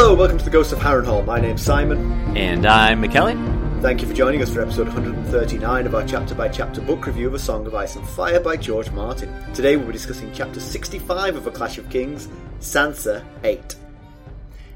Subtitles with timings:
[0.00, 1.26] Hello, welcome to the Ghost of Harrenhal.
[1.26, 2.36] My name's Simon.
[2.36, 3.34] And I'm Mackelly.
[3.82, 7.26] Thank you for joining us for episode 139 of our chapter by chapter book review
[7.26, 9.34] of A Song of Ice and Fire by George Martin.
[9.54, 12.28] Today we'll be discussing chapter 65 of A Clash of Kings,
[12.60, 13.74] Sansa 8.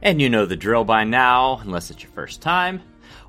[0.03, 2.83] And you know the drill by now, unless it's your first time.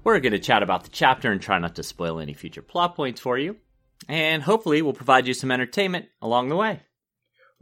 [0.04, 2.96] We're going to chat about the chapter and try not to spoil any future plot
[2.96, 3.58] points for you.
[4.10, 6.82] And hopefully, we'll provide you some entertainment along the way.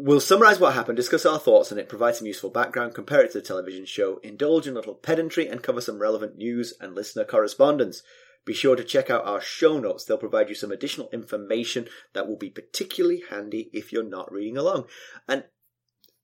[0.03, 3.33] We'll summarise what happened, discuss our thoughts on it, provide some useful background, compare it
[3.33, 6.95] to the television show, indulge in a little pedantry, and cover some relevant news and
[6.95, 8.01] listener correspondence.
[8.43, 10.03] Be sure to check out our show notes.
[10.03, 14.57] They'll provide you some additional information that will be particularly handy if you're not reading
[14.57, 14.85] along.
[15.27, 15.43] And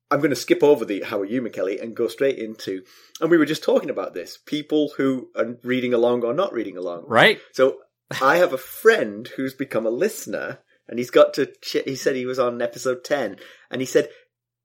[0.10, 2.82] I'm going to skip over the how are you, Mackelly, and go straight into,
[3.22, 6.78] and we were just talking about this, people who are reading along or not reading
[6.78, 7.04] along.
[7.06, 7.40] Right?
[7.52, 7.78] So
[8.22, 12.26] I have a friend who's become a listener and he's got to, he said he
[12.26, 13.38] was on episode 10
[13.72, 14.10] and he said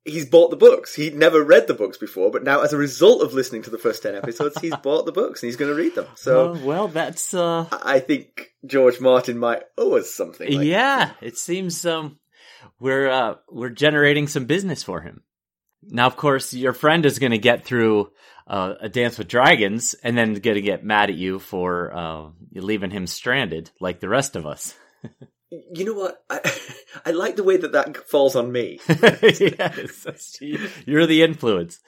[0.04, 0.94] he's bought the books.
[0.94, 3.78] He'd never read the books before, but now as a result of listening to the
[3.78, 6.06] first 10 episodes, he's bought the books and he's going to read them.
[6.14, 10.52] So, well, well that's, uh, I think George Martin might owe us something.
[10.52, 12.18] Like yeah, it seems, um,
[12.78, 15.22] we're, uh, we're generating some business for him.
[15.84, 18.12] Now, of course, your friend is going to get through
[18.46, 22.28] uh, a Dance with Dragons and then going to get mad at you for uh,
[22.54, 24.76] leaving him stranded like the rest of us.
[25.52, 26.24] You know what?
[26.30, 26.40] I,
[27.06, 28.80] I like the way that that falls on me.
[28.88, 30.38] yes,
[30.86, 31.80] you're the influence.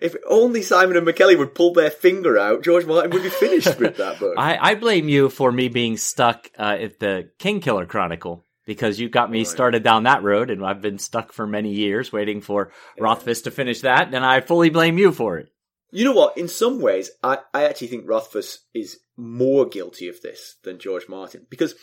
[0.00, 3.78] if only Simon and Mackelly would pull their finger out, George Martin would be finished
[3.78, 4.34] with that book.
[4.38, 9.10] I, I blame you for me being stuck uh, at the Kingkiller Chronicle because you
[9.10, 12.72] got me started down that road, and I've been stuck for many years waiting for
[12.96, 13.04] yeah.
[13.04, 15.50] Rothfuss to finish that, and I fully blame you for it.
[15.90, 16.36] You know what?
[16.36, 21.08] In some ways, I, I actually think Rothfuss is more guilty of this than George
[21.08, 21.46] Martin.
[21.48, 21.74] Because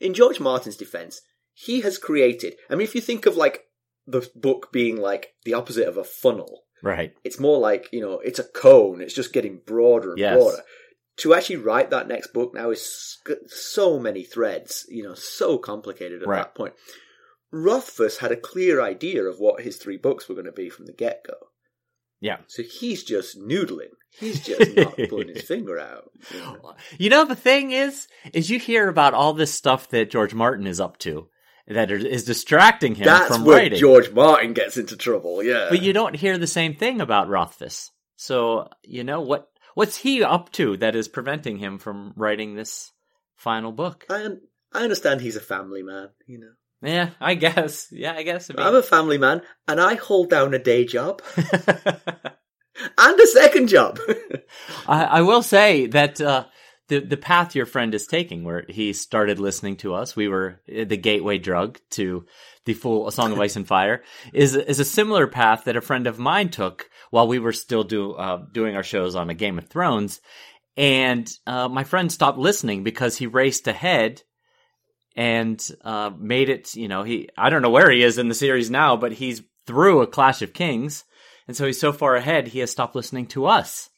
[0.00, 1.20] in George Martin's defense,
[1.54, 3.64] he has created, I mean, if you think of like
[4.06, 7.14] the book being like the opposite of a funnel, right?
[7.24, 9.00] It's more like, you know, it's a cone.
[9.00, 10.34] It's just getting broader and yes.
[10.34, 10.62] broader.
[11.18, 16.22] To actually write that next book now is so many threads, you know, so complicated
[16.22, 16.38] at right.
[16.38, 16.72] that point.
[17.52, 20.86] Rothfuss had a clear idea of what his three books were going to be from
[20.86, 21.34] the get go.
[22.22, 22.38] Yeah.
[22.46, 23.90] So he's just noodling.
[24.18, 26.10] He's just not putting his finger out.
[26.32, 26.74] You know?
[26.98, 30.68] you know, the thing is, is you hear about all this stuff that George Martin
[30.68, 31.28] is up to
[31.66, 33.78] that is distracting him That's from where writing.
[33.78, 35.66] George Martin gets into trouble, yeah.
[35.68, 37.90] But you don't hear the same thing about Rothfuss.
[38.14, 42.92] So, you know, what what's he up to that is preventing him from writing this
[43.34, 44.06] final book?
[44.08, 44.28] I
[44.72, 46.52] I understand he's a family man, you know.
[46.82, 47.88] Yeah, I guess.
[47.92, 48.50] Yeah, I guess.
[48.56, 54.00] I'm a family man, and I hold down a day job and a second job.
[54.88, 56.46] I, I, will say that uh,
[56.88, 60.60] the the path your friend is taking, where he started listening to us, we were
[60.66, 62.26] the gateway drug to
[62.64, 65.80] the full A Song of Ice and Fire, is is a similar path that a
[65.80, 69.34] friend of mine took while we were still do uh, doing our shows on a
[69.34, 70.20] Game of Thrones.
[70.76, 74.22] And uh, my friend stopped listening because he raced ahead
[75.16, 76.74] and uh, made it.
[76.74, 79.42] You know, he I don't know where he is in the series now, but he's
[79.66, 81.04] through a Clash of Kings,
[81.46, 83.88] and so he's so far ahead he has stopped listening to us.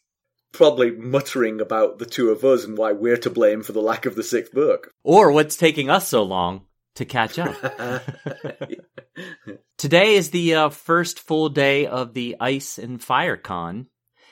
[0.52, 4.06] Probably muttering about the two of us and why we're to blame for the lack
[4.06, 7.56] of the sixth book, or what's taking us so long to catch up.
[9.78, 13.88] Today is the uh, first full day of the Ice and Fire Con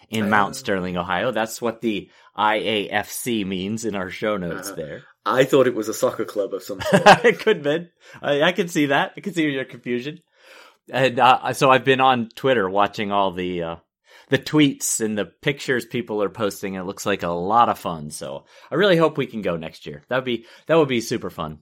[0.09, 1.31] in Mount Sterling, Ohio.
[1.33, 5.03] That's what the IAFC means in our show notes uh, there.
[5.25, 7.03] I thought it was a soccer club of some sort.
[7.25, 7.91] it could have been.
[8.21, 9.13] I, I, can see that.
[9.17, 10.21] I can see your confusion.
[10.91, 13.77] And uh, so I've been on Twitter watching all the uh,
[14.31, 16.75] the tweets and the pictures people are posting.
[16.75, 18.11] It looks like a lot of fun.
[18.11, 20.03] So I really hope we can go next year.
[20.09, 21.61] That would be that would be super fun.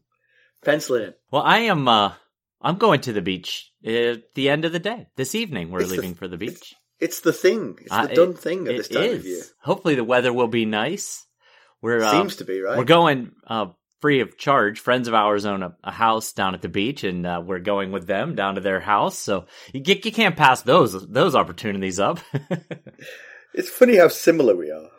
[0.64, 1.18] Pencil it.
[1.30, 1.86] Well, I am.
[1.86, 2.14] Uh,
[2.62, 5.70] I'm going to the beach at the end of the day this evening.
[5.70, 6.52] We're it's leaving the, for the beach.
[6.52, 7.78] It's, it's, the thing.
[7.80, 9.18] It's the uh, done it, thing at this time is.
[9.18, 9.42] of year.
[9.62, 11.26] Hopefully, the weather will be nice.
[11.82, 12.76] We're uh, seems to be right.
[12.76, 13.66] We're going uh,
[14.00, 14.80] free of charge.
[14.80, 17.92] Friends of ours own a, a house down at the beach, and uh, we're going
[17.92, 19.18] with them down to their house.
[19.18, 22.20] So you get, you can't pass those those opportunities up.
[23.54, 24.90] it's funny how similar we are.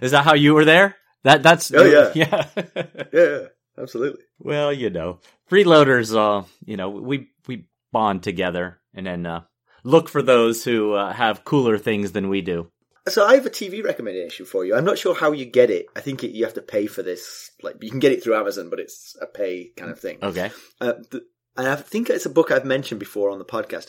[0.00, 0.96] Is that how you were there?
[1.24, 2.12] That that's oh yeah
[2.54, 3.38] yeah yeah
[3.78, 4.22] absolutely.
[4.38, 5.20] Well, you know,
[5.50, 6.14] freeloaders.
[6.14, 9.42] Uh, you know, we we bond together, and then uh,
[9.84, 12.70] look for those who uh, have cooler things than we do.
[13.10, 14.74] So I have a TV recommendation for you.
[14.74, 15.86] I'm not sure how you get it.
[15.96, 17.50] I think it, you have to pay for this.
[17.62, 20.18] Like you can get it through Amazon, but it's a pay kind of thing.
[20.22, 20.50] Okay.
[20.80, 21.24] Uh, the,
[21.56, 23.88] and I think it's a book I've mentioned before on the podcast.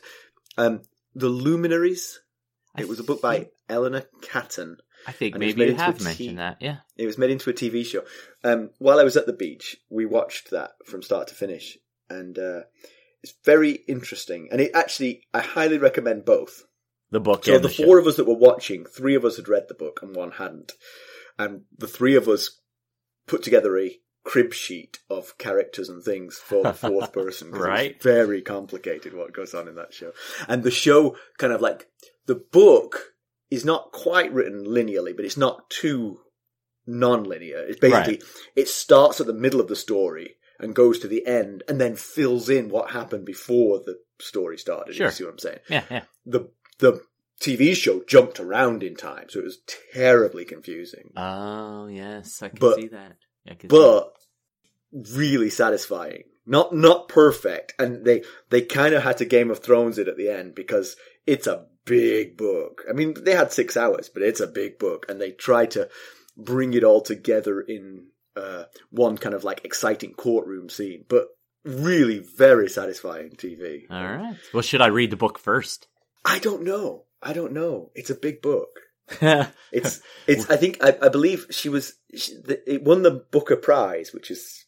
[0.57, 0.81] Um,
[1.15, 2.19] the Luminaries.
[2.77, 4.77] It was a book by Eleanor Catton.
[5.05, 6.57] I think maybe you made into a have t- mentioned that.
[6.61, 6.77] Yeah.
[6.95, 8.03] It was made into a TV show.
[8.43, 11.77] Um, while I was at the beach, we watched that from start to finish,
[12.09, 12.61] and uh,
[13.23, 14.49] it's very interesting.
[14.51, 16.63] And it actually, I highly recommend both.
[17.11, 17.45] The book.
[17.45, 19.73] So the, the, four of us that were watching, three of us had read the
[19.73, 20.71] book and one hadn't,
[21.37, 22.59] and the three of us
[23.27, 27.51] put together a crib sheet of characters and things for the fourth person.
[27.51, 28.01] Right.
[28.01, 30.13] very complicated what goes on in that show,
[30.47, 31.87] and the show kind of like
[32.27, 33.13] the book
[33.49, 36.19] is not quite written linearly, but it's not too
[36.87, 37.65] non-linear.
[37.67, 38.21] It's basically
[38.55, 41.95] it starts at the middle of the story and goes to the end, and then
[41.95, 44.95] fills in what happened before the story started.
[44.95, 45.07] Sure.
[45.07, 45.59] You see what I'm saying?
[45.67, 45.83] Yeah.
[45.89, 46.03] Yeah.
[46.25, 46.51] the
[46.81, 47.01] the
[47.39, 49.59] TV show jumped around in time, so it was
[49.93, 53.15] terribly confusing, Oh yes, I can But- see that.
[53.47, 54.13] Can see but
[55.15, 56.23] really satisfying.
[56.45, 60.17] Not not perfect, and they they kind of had to Game of Thrones it at
[60.17, 60.95] the end because
[61.25, 62.83] it's a big book.
[62.89, 65.87] I mean, they had six hours, but it's a big book, and they tried to
[66.37, 71.27] bring it all together in uh, one kind of like exciting courtroom scene, but
[71.63, 73.83] really very satisfying TV.
[73.89, 74.35] All right.
[74.53, 75.87] Well, should I read the book first?
[76.25, 77.05] I don't know.
[77.21, 77.91] I don't know.
[77.95, 78.69] It's a big book.
[79.71, 80.49] It's it's.
[80.49, 81.93] I think I, I believe she was.
[82.15, 84.65] She, the, it won the Booker Prize, which is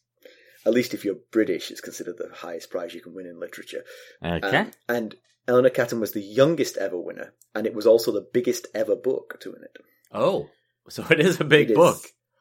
[0.66, 3.84] at least if you're British, it's considered the highest prize you can win in literature.
[4.24, 4.58] okay.
[4.58, 5.14] Um, and
[5.46, 9.38] Eleanor Catton was the youngest ever winner, and it was also the biggest ever book
[9.40, 9.76] to win it.
[10.12, 10.48] oh,
[10.88, 12.00] so it is a big It is- book.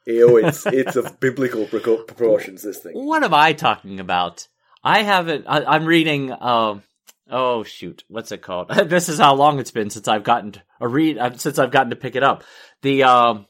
[0.10, 2.62] Oh, it's it's of biblical proportions.
[2.64, 2.94] This thing.
[2.94, 4.48] What am I talking about?
[4.84, 5.46] I haven't.
[5.48, 6.32] I, I'm reading.
[6.32, 6.84] Um.
[7.30, 8.70] Oh shoot, what's it called?
[8.86, 11.18] this is how long it's been since I've gotten to a read.
[11.18, 12.44] uh, Since I've gotten to pick it up.
[12.82, 13.46] The um,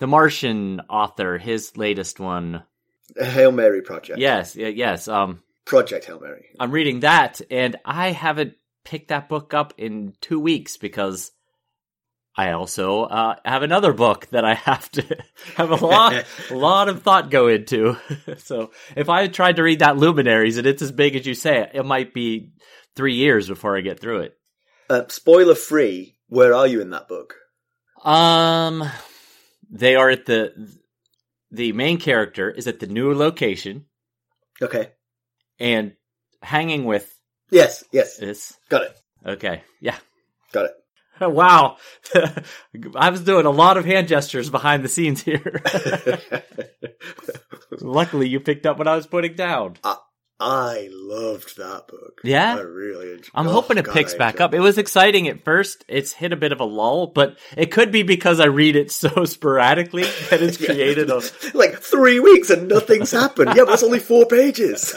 [0.00, 2.62] the Martian author, his latest one.
[3.16, 4.18] Hail Mary Project.
[4.18, 5.06] Yes, yes.
[5.08, 6.46] Um, Project Hail Mary.
[6.58, 8.54] I'm reading that, and I haven't
[8.84, 11.30] picked that book up in two weeks because
[12.34, 15.04] I also uh, have another book that I have to
[15.56, 17.96] have a lot, a lot of thought go into.
[18.38, 21.70] so if I tried to read that Luminaries and it's as big as you say,
[21.74, 22.50] it might be
[22.96, 24.36] three years before I get through it.
[24.90, 26.16] Uh, spoiler free.
[26.28, 27.34] Where are you in that book?
[28.04, 28.84] Um,
[29.70, 30.52] they are at the
[31.50, 33.84] the main character is at the new location
[34.60, 34.90] Okay.
[35.60, 35.92] and
[36.42, 37.12] hanging with
[37.50, 37.84] Yes.
[37.92, 38.16] Yes.
[38.16, 38.54] this.
[38.70, 38.98] Got it.
[39.26, 39.96] Okay, yeah.
[40.52, 40.72] Got it.
[41.20, 41.76] Wow.
[42.96, 45.62] I was doing a lot of hand gestures behind the scenes here.
[47.80, 49.76] Luckily, you picked up what I was putting down.
[50.44, 52.20] I loved that book.
[52.24, 52.56] Yeah?
[52.56, 54.54] I really enjoyed I'm oh, hoping it God, picks I back up.
[54.54, 55.84] It was exciting at first.
[55.88, 58.90] It's hit a bit of a lull, but it could be because I read it
[58.90, 60.66] so sporadically that it's Yeah.
[60.66, 61.22] created a.
[61.54, 63.52] like three weeks and nothing's happened.
[63.56, 64.94] Yeah, but it's only four pages.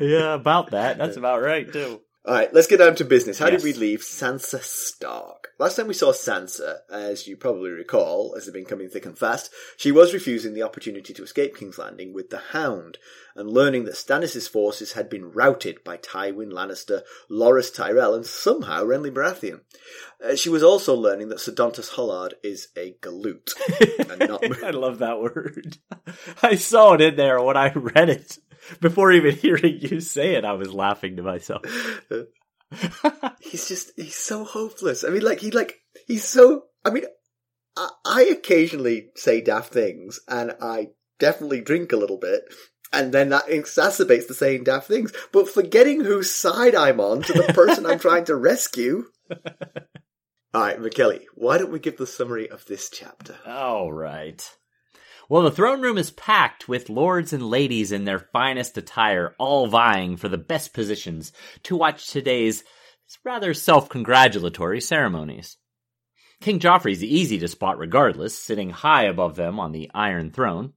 [0.00, 0.98] Yeah, about that.
[0.98, 2.00] That's about right, too.
[2.24, 3.38] All right, let's get down to business.
[3.38, 3.62] How Yes.
[3.62, 5.41] did we leave Sansa Stark?
[5.58, 9.16] Last time we saw Sansa, as you probably recall, as they've been coming thick and
[9.16, 12.98] fast, she was refusing the opportunity to escape King's Landing with the Hound,
[13.36, 18.82] and learning that Stannis' forces had been routed by Tywin Lannister, Loras Tyrell, and somehow
[18.84, 19.60] Renly Baratheon.
[20.24, 23.52] Uh, she was also learning that Ser Dontos Hollard is a galoot,
[24.10, 25.76] and not I love that word.
[26.42, 28.38] I saw it in there when I read it.
[28.80, 31.62] Before even hearing you say it, I was laughing to myself.
[33.40, 35.04] he's just he's so hopeless.
[35.04, 35.76] I mean, like he like
[36.06, 36.64] he's so.
[36.84, 37.04] I mean,
[37.76, 40.88] I, I occasionally say daft things, and I
[41.18, 42.42] definitely drink a little bit,
[42.92, 45.12] and then that exacerbates the saying daft things.
[45.32, 49.06] But forgetting whose side I'm on to the person I'm trying to rescue.
[50.54, 53.36] All right, Mackelly, why don't we give the summary of this chapter?
[53.46, 54.46] All right.
[55.28, 59.66] Well, the throne room is packed with lords and ladies in their finest attire, all
[59.66, 61.32] vying for the best positions
[61.64, 62.64] to watch today's
[63.24, 65.56] rather self congratulatory ceremonies.
[66.40, 70.72] King Joffrey's easy to spot regardless, sitting high above them on the Iron Throne.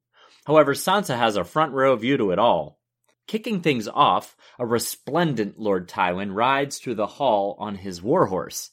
[0.45, 2.79] However, Sansa has a front row view to it all.
[3.27, 8.69] Kicking things off, a resplendent Lord Tywin rides through the hall on his warhorse.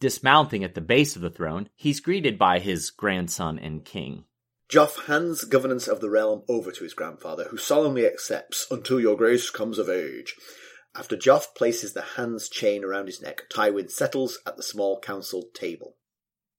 [0.00, 4.24] Dismounting at the base of the throne, he's greeted by his grandson and king.
[4.70, 9.16] Joff hands governance of the realm over to his grandfather, who solemnly accepts until your
[9.16, 10.34] grace comes of age.
[10.96, 15.50] After Joff places the hands chain around his neck, Tywin settles at the small council
[15.52, 15.96] table.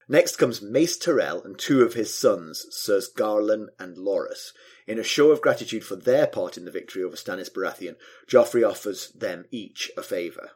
[0.08, 4.52] Next comes Mace Tyrell and two of his sons, Sirs Garlan and Loras.
[4.86, 7.96] In a show of gratitude for their part in the victory over Stannis Baratheon,
[8.30, 10.52] Joffrey offers them each a favour.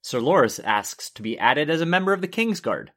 [0.00, 2.88] Sir Loras asks to be added as a member of the Kingsguard.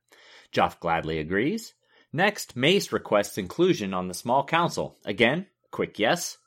[0.53, 1.73] Joff gladly agrees.
[2.13, 4.97] Next, Mace requests inclusion on the small council.
[5.05, 6.37] Again, quick yes.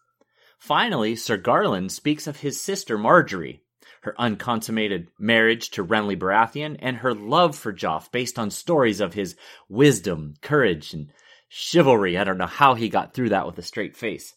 [0.58, 3.60] Finally, Sir Garlan speaks of his sister Margaery,
[4.02, 9.14] her unconsummated marriage to Renly Baratheon, and her love for Joff based on stories of
[9.14, 9.36] his
[9.68, 11.12] wisdom, courage, and
[11.48, 12.16] chivalry.
[12.16, 14.34] I don't know how he got through that with a straight face.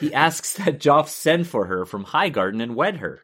[0.00, 3.22] He asks that Joff send for her from Highgarden and wed her.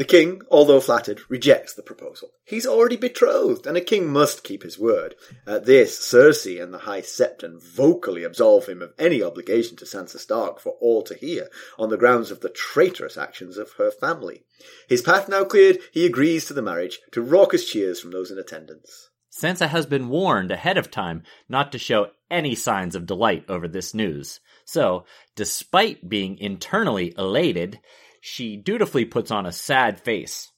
[0.00, 2.30] The king, although flattered, rejects the proposal.
[2.46, 5.14] He's already betrothed, and a king must keep his word.
[5.46, 10.18] At this, Cersei and the High Septon vocally absolve him of any obligation to Sansa
[10.18, 14.46] Stark for all to hear, on the grounds of the traitorous actions of her family.
[14.88, 18.38] His path now cleared, he agrees to the marriage, to raucous cheers from those in
[18.38, 19.10] attendance.
[19.30, 23.68] Sansa has been warned ahead of time not to show any signs of delight over
[23.68, 24.40] this news.
[24.64, 25.04] So,
[25.36, 27.80] despite being internally elated,
[28.20, 30.52] she dutifully puts on a sad face.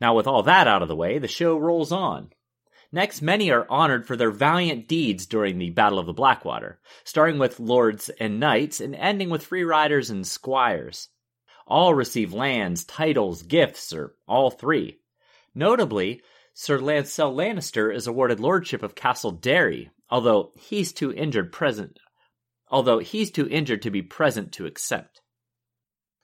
[0.00, 2.30] Now, with all that out of the way, the show rolls on.
[2.90, 7.38] Next, many are honored for their valiant deeds during the Battle of the Blackwater, starting
[7.38, 11.08] with lords and knights and ending with free riders and squires.
[11.66, 14.98] All receive lands, titles, gifts, or all three.
[15.54, 16.22] Notably,
[16.52, 21.98] Sir Lancel Lannister is awarded lordship of Castle Darry, although he's too injured present
[22.72, 25.20] although he's too injured to be present to accept.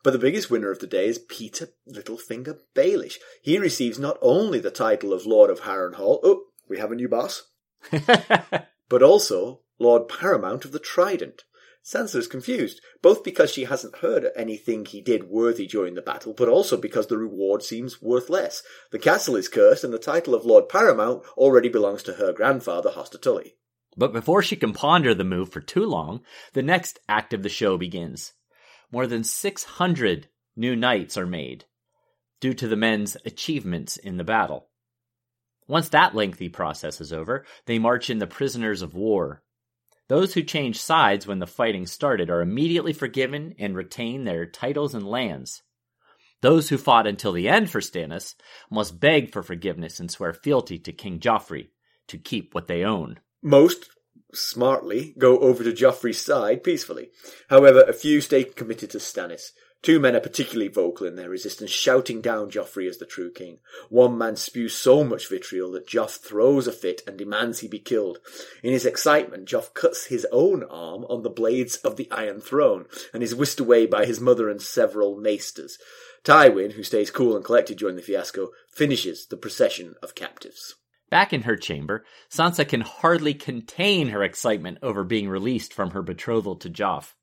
[0.03, 3.17] But the biggest winner of the day is Petyr Littlefinger Baelish.
[3.43, 7.09] He receives not only the title of Lord of Harrenhal, oh, we have a new
[7.09, 7.49] boss,
[8.89, 11.45] but also Lord Paramount of the Trident.
[11.85, 16.35] Sansa is confused, both because she hasn't heard anything he did worthy during the battle,
[16.35, 18.63] but also because the reward seems worth less.
[18.91, 22.91] The castle is cursed, and the title of Lord Paramount already belongs to her grandfather,
[22.91, 23.55] Hoster Tully.
[23.97, 26.21] But before she can ponder the move for too long,
[26.53, 28.33] the next act of the show begins.
[28.91, 31.67] More than 600 new knights are made,
[32.41, 34.69] due to the men's achievements in the battle.
[35.67, 39.43] Once that lengthy process is over, they march in the prisoners of war.
[40.09, 44.95] Those who change sides when the fighting started are immediately forgiven and retain their titles
[44.95, 45.63] and lands.
[46.41, 48.35] Those who fought until the end for Stannis
[48.71, 51.69] must beg for forgiveness and swear fealty to King Joffrey
[52.07, 53.21] to keep what they own.
[53.43, 53.91] Most,
[54.33, 57.11] smartly, go over to Joffrey's side peacefully.
[57.49, 59.53] However, a few stay committed to Stannis.
[59.81, 63.59] Two men are particularly vocal in their resistance, shouting down Joffrey as the true king.
[63.89, 67.79] One man spews so much vitriol that Joff throws a fit and demands he be
[67.79, 68.19] killed.
[68.65, 72.87] In his excitement, Joff cuts his own arm on the blades of the Iron Throne
[73.15, 75.79] and is whisked away by his mother and several maesters.
[76.25, 80.75] Tywin, who stays cool and collected during the fiasco, finishes the procession of captives.
[81.11, 86.03] Back in her chamber, Sansa can hardly contain her excitement over being released from her
[86.03, 87.15] betrothal to Joff.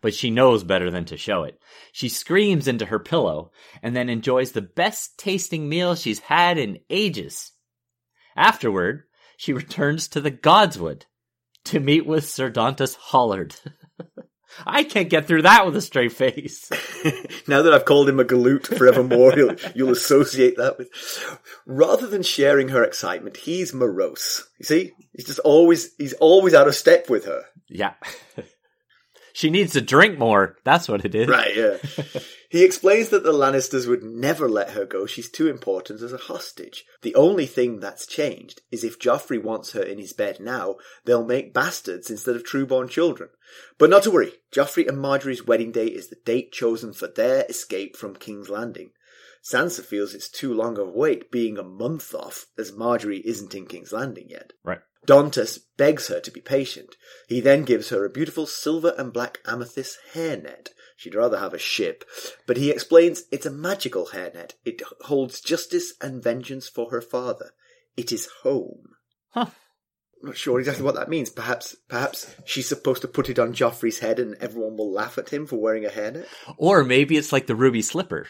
[0.00, 1.60] But she knows better than to show it.
[1.92, 3.52] She screams into her pillow
[3.82, 7.52] and then enjoys the best tasting meal she's had in ages.
[8.36, 9.04] Afterward,
[9.36, 11.04] she returns to the Godswood
[11.64, 13.54] to meet with Sir Dontos Hollard.
[14.66, 16.70] I can't get through that with a straight face.
[17.48, 20.88] now that I've called him a galoot forevermore, you'll, you'll associate that with.
[21.66, 24.46] Rather than sharing her excitement, he's morose.
[24.58, 27.44] You see, he's just always he's always out of step with her.
[27.68, 27.94] Yeah.
[29.32, 30.56] she needs to drink more.
[30.64, 31.28] That's what it is.
[31.28, 31.56] Right.
[31.56, 31.76] Yeah.
[32.52, 35.06] He explains that the Lannisters would never let her go.
[35.06, 36.84] She's too important as a hostage.
[37.00, 41.24] The only thing that's changed is if Joffrey wants her in his bed now, they'll
[41.24, 43.30] make bastards instead of true-born children.
[43.78, 44.34] But not to worry.
[44.54, 48.90] Joffrey and Margaery's wedding day is the date chosen for their escape from King's Landing.
[49.42, 53.54] Sansa feels it's too long of a wait, being a month off, as Margaery isn't
[53.54, 54.52] in King's Landing yet.
[54.62, 54.80] Right.
[55.06, 56.96] Dontos begs her to be patient.
[57.28, 60.68] He then gives her a beautiful silver and black amethyst hairnet,
[61.02, 62.04] She'd rather have a ship.
[62.46, 64.52] But he explains it's a magical hairnet.
[64.64, 67.50] It holds justice and vengeance for her father.
[67.96, 68.84] It is home.
[69.30, 69.46] Huh.
[70.22, 71.28] I'm not sure exactly what that means.
[71.28, 75.30] Perhaps, perhaps she's supposed to put it on Joffrey's head and everyone will laugh at
[75.30, 76.28] him for wearing a hairnet.
[76.56, 78.28] Or maybe it's like the ruby slipper.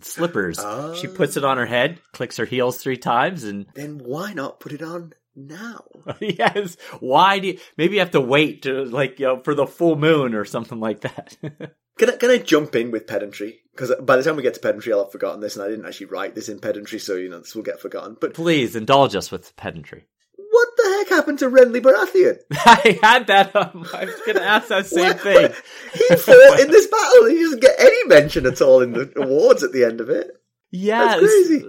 [0.00, 0.58] Slippers.
[1.00, 1.50] She puts it ah.
[1.50, 5.12] on her head, clicks her heels three times, and then why not put it on
[5.46, 5.84] now?
[6.20, 6.76] yes.
[7.00, 7.58] Why do you?
[7.76, 10.80] Maybe you have to wait to like you know for the full moon or something
[10.80, 11.36] like that.
[11.98, 13.58] Can I, can I jump in with pedantry?
[13.72, 15.84] Because by the time we get to pedantry, I'll have forgotten this, and I didn't
[15.84, 18.16] actually write this in pedantry, so you know this will get forgotten.
[18.20, 20.06] But please indulge us with pedantry.
[20.36, 22.38] What the heck happened to Renly Baratheon?
[22.52, 23.54] I had that.
[23.56, 25.52] Um, I was going to ask that same what, thing.
[25.92, 27.26] He fought in this battle.
[27.26, 30.30] He doesn't get any mention at all in the awards at the end of it.
[30.70, 31.20] Yeah,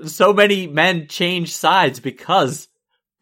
[0.05, 2.67] so many men change sides because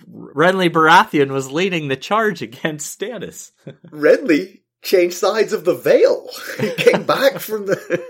[0.10, 3.52] Renly Baratheon was leading the charge against Stannis.
[3.92, 6.30] Renly changed sides of the veil.
[6.60, 8.04] He came back from the.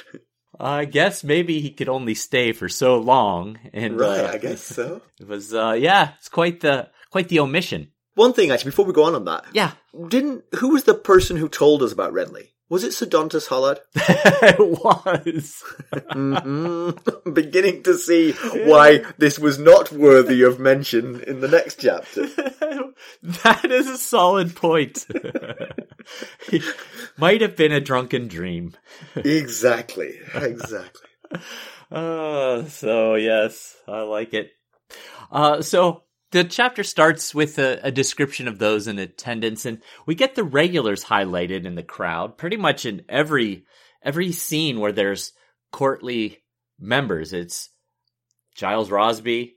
[0.60, 4.62] I guess maybe he could only stay for so long, and right, uh, I guess
[4.62, 5.02] so.
[5.20, 7.88] It was, uh, yeah, it's quite the quite the omission.
[8.14, 9.72] One thing, actually, before we go on on that, Yeah,
[10.08, 12.50] didn't who was the person who told us about Renly?
[12.72, 13.80] Was it Ser Dontos Hollard?
[13.94, 15.62] it was.
[15.92, 17.34] Mhm.
[17.34, 22.26] Beginning to see why this was not worthy of mention in the next chapter.
[23.44, 25.04] that is a solid point.
[27.18, 28.72] Might have been a drunken dream.
[29.16, 31.10] Exactly, exactly.
[31.90, 34.50] Uh, so yes, I like it.
[35.30, 40.14] Uh, so the chapter starts with a, a description of those in attendance, and we
[40.14, 43.64] get the regulars highlighted in the crowd, pretty much in every
[44.02, 45.32] every scene where there's
[45.70, 46.42] courtly
[46.80, 47.32] members.
[47.32, 47.68] It's
[48.54, 49.56] Giles Rosby,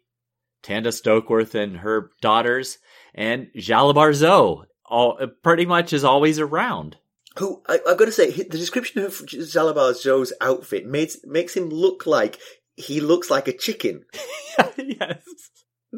[0.61, 2.77] Tanda Stokeworth and her daughters,
[3.13, 4.65] and Jalabhar Xho.
[4.85, 6.97] All uh, pretty much is always around.
[7.37, 11.69] Who I, I've got to say, the description of Jalabhar Xho's outfit makes makes him
[11.69, 12.37] look like
[12.75, 14.03] he looks like a chicken.
[14.77, 15.21] yes.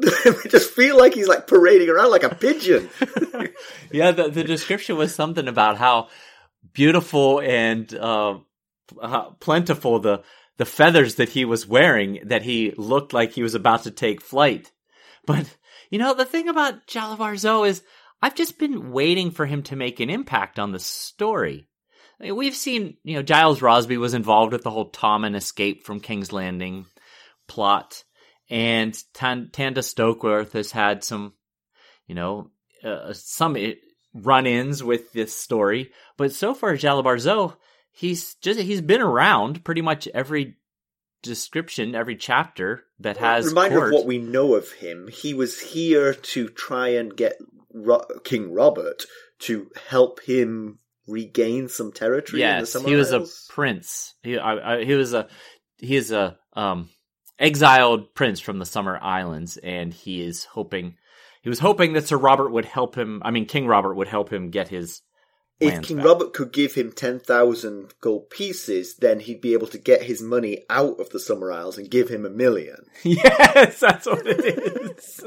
[0.04, 2.88] I just feel like he's like parading around like a pigeon.
[3.92, 6.08] yeah, the, the description was something about how
[6.72, 8.38] beautiful and uh,
[9.40, 10.22] plentiful the
[10.56, 14.20] the feathers that he was wearing that he looked like he was about to take
[14.20, 14.72] flight.
[15.24, 15.46] But
[15.90, 17.82] you know, the thing about Jalabhar Xho is
[18.20, 21.68] I've just been waiting for him to make an impact on the story.
[22.20, 25.84] I mean, we've seen, you know, Giles Rosby was involved with the whole Tommen escape
[25.84, 26.86] from King's Landing
[27.46, 28.02] plot,
[28.50, 31.34] and Tan- Tanda Stokeworth has had some,
[32.06, 32.50] you know,
[32.84, 33.56] uh, some
[34.14, 35.90] run-ins with this story.
[36.16, 37.56] But so far, Jalabhar Xho,
[37.90, 40.56] he's just he's been around pretty much every
[41.22, 43.88] description, every chapter that has Reminder court.
[43.88, 45.08] of what we know of him.
[45.08, 47.36] He was here to try and get
[47.72, 49.04] Ro- King Robert
[49.40, 52.42] to help him regain some territory.
[52.42, 54.14] in the Yes, he was a prince.
[54.22, 55.28] He, I, I, he was a
[55.78, 56.88] he is a um
[57.38, 60.96] exiled prince from the Summer Islands, and he is hoping
[61.42, 63.22] he was hoping that Sir Robert would help him.
[63.24, 65.02] I mean, King Robert would help him get his.
[65.60, 66.06] If King back.
[66.06, 70.64] Robert could give him 10,000 gold pieces, then he'd be able to get his money
[70.70, 72.84] out of the Summer Isles and give him a million.
[73.02, 75.24] Yes, that's what it is.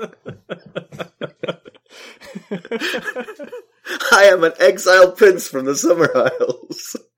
[4.12, 6.96] I am an exiled prince from the Summer Isles.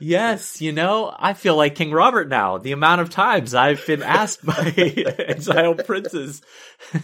[0.00, 2.58] yes, you know, I feel like King Robert now.
[2.58, 6.42] The amount of times I've been asked by exiled princes.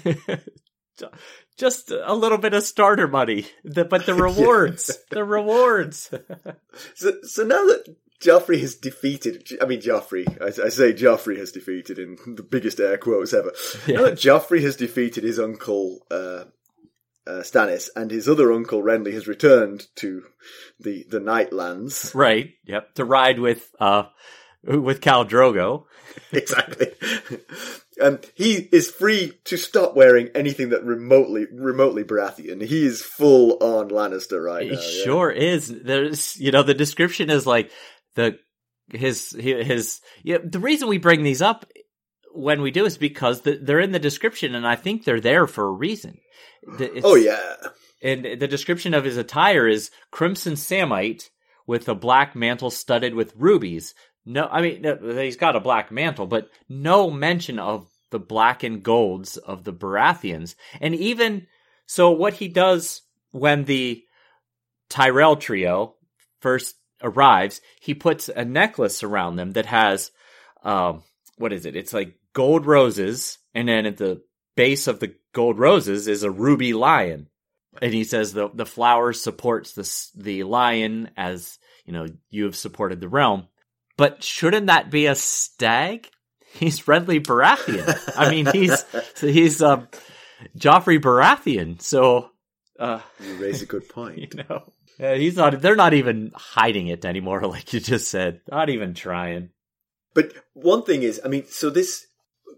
[1.58, 6.10] Just a little bit of starter money, The- but the rewards, the rewards.
[6.94, 11.52] So, so now that Joffrey has defeated, I mean Joffrey, I, I say Joffrey has
[11.52, 13.52] defeated in the biggest air quotes ever.
[13.88, 16.44] Now that Joffrey has defeated his uncle uh,
[17.26, 20.22] uh, Stannis and his other uncle Renly has returned to
[20.80, 22.54] the the Nightlands, Right.
[22.64, 22.94] Yep.
[22.94, 24.04] To ride with uh
[24.62, 25.84] with Khal Drogo.
[26.32, 26.88] exactly.
[28.00, 32.62] Um, he is free to stop wearing anything that remotely remotely Baratheon.
[32.62, 34.80] He is full on Lannister right He now.
[34.80, 35.04] yeah.
[35.04, 35.68] sure is.
[35.68, 37.70] There's you know the description is like
[38.14, 38.38] the
[38.90, 41.66] his his yeah, the reason we bring these up
[42.36, 45.46] when we do is because the, they're in the description and I think they're there
[45.46, 46.18] for a reason.
[46.80, 47.56] It's- Oh yeah.
[48.02, 51.30] And the description of his attire is crimson samite
[51.66, 53.94] with a black mantle studded with rubies.
[54.24, 58.62] No, I mean, no, he's got a black mantle, but no mention of the black
[58.62, 60.54] and golds of the Baratheons.
[60.80, 61.46] And even
[61.86, 64.02] so, what he does when the
[64.88, 65.94] Tyrell trio
[66.40, 70.10] first arrives, he puts a necklace around them that has,
[70.62, 71.02] um,
[71.38, 71.76] what is it?
[71.76, 74.22] It's like gold roses, and then at the
[74.56, 77.28] base of the gold roses is a ruby lion
[77.82, 82.56] and he says the the flower supports the the lion as you know you have
[82.56, 83.48] supported the realm.
[83.96, 86.08] But shouldn't that be a stag?
[86.52, 88.16] He's Renly Baratheon.
[88.16, 88.82] I mean, he's
[89.20, 89.84] he's uh,
[90.56, 91.82] Joffrey Baratheon.
[91.82, 92.30] So
[92.78, 94.18] uh, You raise a good point.
[94.18, 95.60] you know, uh, he's not.
[95.60, 98.40] They're not even hiding it anymore, like you just said.
[98.50, 99.50] Not even trying.
[100.14, 102.05] But one thing is, I mean, so this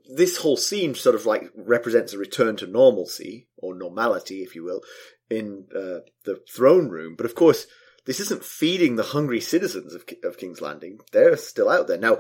[0.08, 4.64] this whole scene sort of like represents a return to normalcy or normality, if you
[4.64, 4.80] will,
[5.28, 7.14] in uh, the throne room.
[7.14, 7.66] But of course,
[8.06, 10.98] this isn't feeding the hungry citizens of, of King's Landing.
[11.12, 12.18] They're still out there now.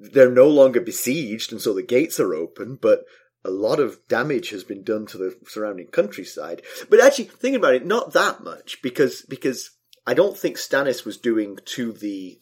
[0.00, 2.76] They're no longer besieged, and so the gates are open.
[2.80, 3.04] But
[3.44, 6.62] a lot of damage has been done to the surrounding countryside.
[6.90, 9.70] But actually, thinking about it, not that much because because
[10.06, 12.38] I don't think Stannis was doing to the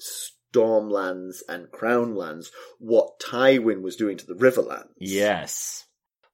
[0.53, 4.89] Stormlands and Crownlands what Tywin was doing to the Riverlands.
[4.99, 5.87] Yes.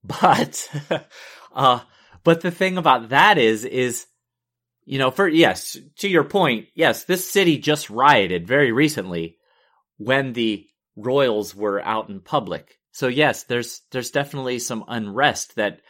[0.03, 0.69] But
[1.55, 1.81] uh
[2.25, 4.07] but the thing about that is is
[4.87, 9.37] you know, for yes, to your point, yes, this city just rioted very recently
[9.99, 12.79] when the royals were out in public.
[12.93, 15.81] So yes, there's there's definitely some unrest that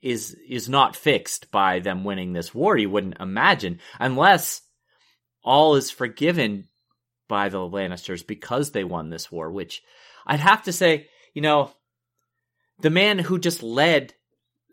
[0.00, 2.76] is is not fixed by them winning this war.
[2.76, 4.62] You wouldn't imagine, unless
[5.42, 6.68] all is forgiven
[7.28, 9.50] by the Lannisters because they won this war.
[9.50, 9.82] Which
[10.26, 11.70] I'd have to say, you know,
[12.80, 14.14] the man who just led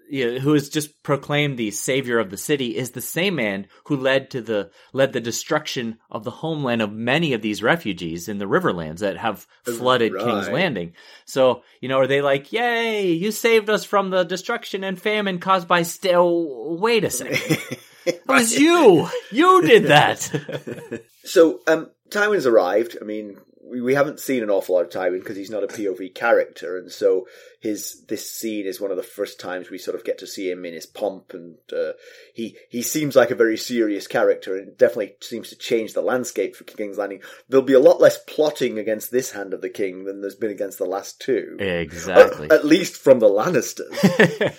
[0.10, 3.68] you know, who has just proclaimed the savior of the city is the same man
[3.86, 8.28] who led to the led the destruction of the homeland of many of these refugees
[8.28, 10.24] in the riverlands that have flooded Right.
[10.24, 10.94] King's Landing.
[11.26, 15.40] So, you know, are they like, "Yay, you saved us from the destruction and famine
[15.40, 17.58] caused by still wait a second.
[18.06, 19.08] It was you.
[19.32, 22.98] You did that." So, um, Tywin's arrived.
[23.02, 25.68] I mean, we, we haven't seen an awful lot of Tywin because he's not a
[25.68, 27.28] POV character, and so
[27.60, 30.50] his this scene is one of the first times we sort of get to see
[30.50, 31.94] him in his pomp, and uh,
[32.34, 36.02] he he seems like a very serious character, and it definitely seems to change the
[36.02, 37.22] landscape for King's Landing.
[37.50, 40.52] There'll be a lot less plotting against this hand of the king than there's been
[40.52, 42.50] against the last two, exactly.
[42.52, 43.92] at least from the Lannisters.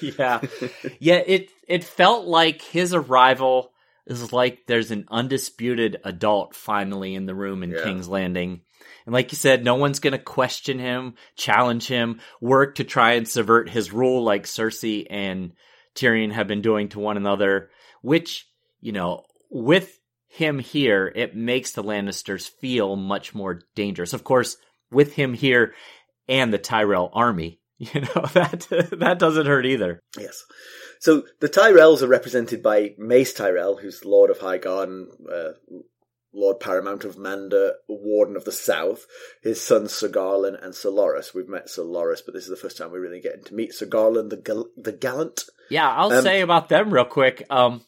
[0.18, 0.40] yeah.
[0.98, 3.73] Yeah, it it felt like his arrival
[4.06, 7.82] is like there's an undisputed adult finally in the room in Yeah.
[7.84, 8.60] King's Landing.
[9.06, 13.12] And like you said, no one's going to question him, challenge him, work to try
[13.12, 15.52] and subvert his rule like Cersei and
[15.94, 17.70] Tyrion have been doing to one another,
[18.02, 18.46] which,
[18.80, 24.12] you know, with him here, it makes the Lannisters feel much more dangerous.
[24.12, 24.56] Of course,
[24.90, 25.74] with him here
[26.28, 28.66] and the Tyrell army, you know, that
[28.98, 30.00] that doesn't hurt either.
[30.18, 30.42] Yes.
[31.04, 35.52] So the Tyrells are represented by Mace Tyrell, who's Lord of Highgarden, uh,
[36.32, 39.04] Lord Paramount of Mander, Warden of the South.
[39.42, 41.34] His sons Sir Garlan and Sir Loras.
[41.34, 43.74] We've met Sir Loras, but this is the first time we're really getting to meet
[43.74, 45.44] Sir Garlan the gal- the Gallant.
[45.68, 47.44] Yeah, I'll Um, say about them real quick.
[47.50, 47.82] Um,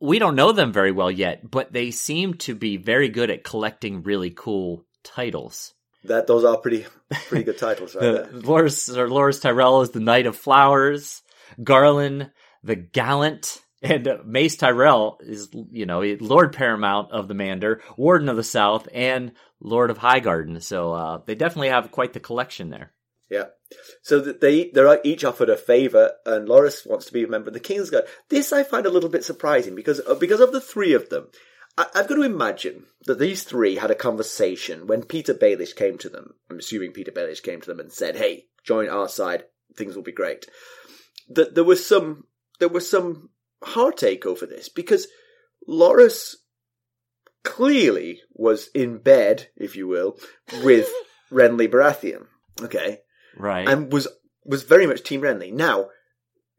[0.00, 3.44] we don't know them very well yet, but they seem to be very good at
[3.44, 5.74] collecting really cool titles.
[6.02, 6.86] That those are pretty
[7.28, 8.40] pretty good titles, right The there.
[8.40, 11.22] Loris or Loris Tyrell is the Knight of Flowers,
[11.60, 12.30] Garlan
[12.62, 18.36] the Gallant, and Mace Tyrell is you know Lord Paramount of the Mander, Warden of
[18.36, 20.62] the South, and Lord of Highgarden.
[20.62, 22.92] So uh, they definitely have quite the collection there.
[23.30, 23.46] Yeah.
[24.02, 27.54] So they they're each offered a favor, and Loris wants to be a member of
[27.54, 28.06] the Kingsguard.
[28.28, 31.28] This I find a little bit surprising because uh, because of the three of them.
[31.78, 35.96] I, I've got to imagine that these three had a conversation when Petyr Baelish came
[35.98, 36.34] to them.
[36.50, 39.44] I'm assuming Petyr Baelish came to them and said, "Hey, join our side.
[39.74, 40.46] Things will be great."
[41.28, 42.24] That there was some
[42.58, 43.30] there was some
[43.62, 45.06] heartache over this because
[45.66, 46.36] Loris
[47.44, 50.18] clearly was in bed, if you will,
[50.62, 50.88] with
[51.32, 52.26] Renly Baratheon.
[52.60, 53.00] Okay
[53.36, 53.66] Right.
[53.66, 54.08] and was
[54.44, 55.52] was very much Team Renly.
[55.52, 55.88] Now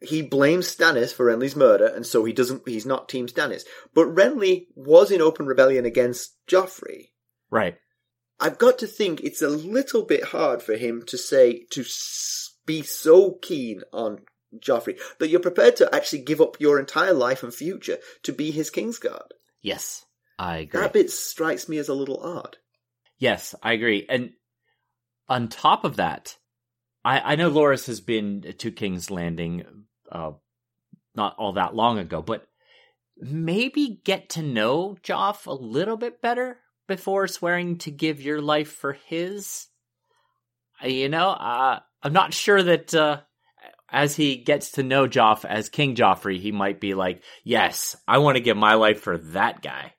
[0.01, 2.67] he blames Stannis for Renly's murder, and so he doesn't.
[2.67, 3.63] He's not Team Stannis.
[3.93, 7.11] But Renly was in open rebellion against Joffrey.
[7.49, 7.75] right.
[8.39, 11.85] I've got to think it's a little bit hard for him to say to
[12.65, 14.21] be so keen on
[14.59, 18.51] Joffrey that you're prepared to actually give up your entire life and future to be
[18.51, 19.31] his Kingsguard.
[19.61, 20.05] Yes,
[20.37, 20.81] I agree.
[20.81, 22.57] That bit strikes me as a little odd.
[23.17, 24.05] Yes, I agree.
[24.09, 24.31] And
[25.29, 26.37] on top of that,
[27.05, 30.31] I, I know Loris has been to King's Landing uh,
[31.15, 32.45] not all that long ago, but
[33.17, 38.71] maybe get to know Joff a little bit better before swearing to give your life
[38.71, 39.67] for his.
[40.83, 43.21] You know, uh, I'm not sure that uh,
[43.93, 48.17] as he gets to know Joff as King Joffrey, he might be like, yes, I
[48.17, 49.93] want to give my life for that guy.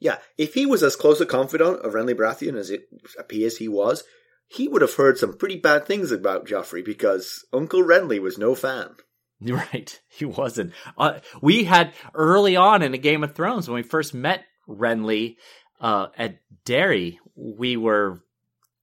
[0.00, 3.68] Yeah, if he was as close a confidant of Renly Baratheon as it appears he
[3.68, 4.04] was,
[4.48, 8.54] he would have heard some pretty bad things about Joffrey because Uncle Renly was no
[8.54, 8.90] fan.
[9.40, 10.72] Right, he wasn't.
[10.96, 15.36] Uh, we had early on in the Game of Thrones when we first met Renly
[15.80, 18.20] uh, at Darry, we were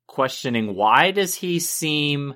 [0.07, 2.35] questioning why does he seem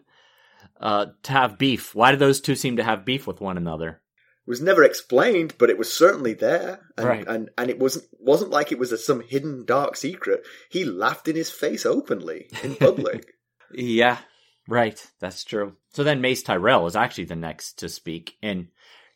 [0.79, 1.93] uh, to have beef?
[1.95, 4.01] Why do those two seem to have beef with one another?
[4.47, 7.27] It was never explained, but it was certainly there, and Right.
[7.27, 10.43] and, and it wasn't wasn't like it was a, some hidden dark secret.
[10.69, 13.33] He laughed in his face openly in public.
[13.71, 14.17] Yeah,
[14.67, 14.99] right.
[15.19, 15.75] That's true.
[15.93, 18.69] So then Mace Tyrell is actually the next to speak, and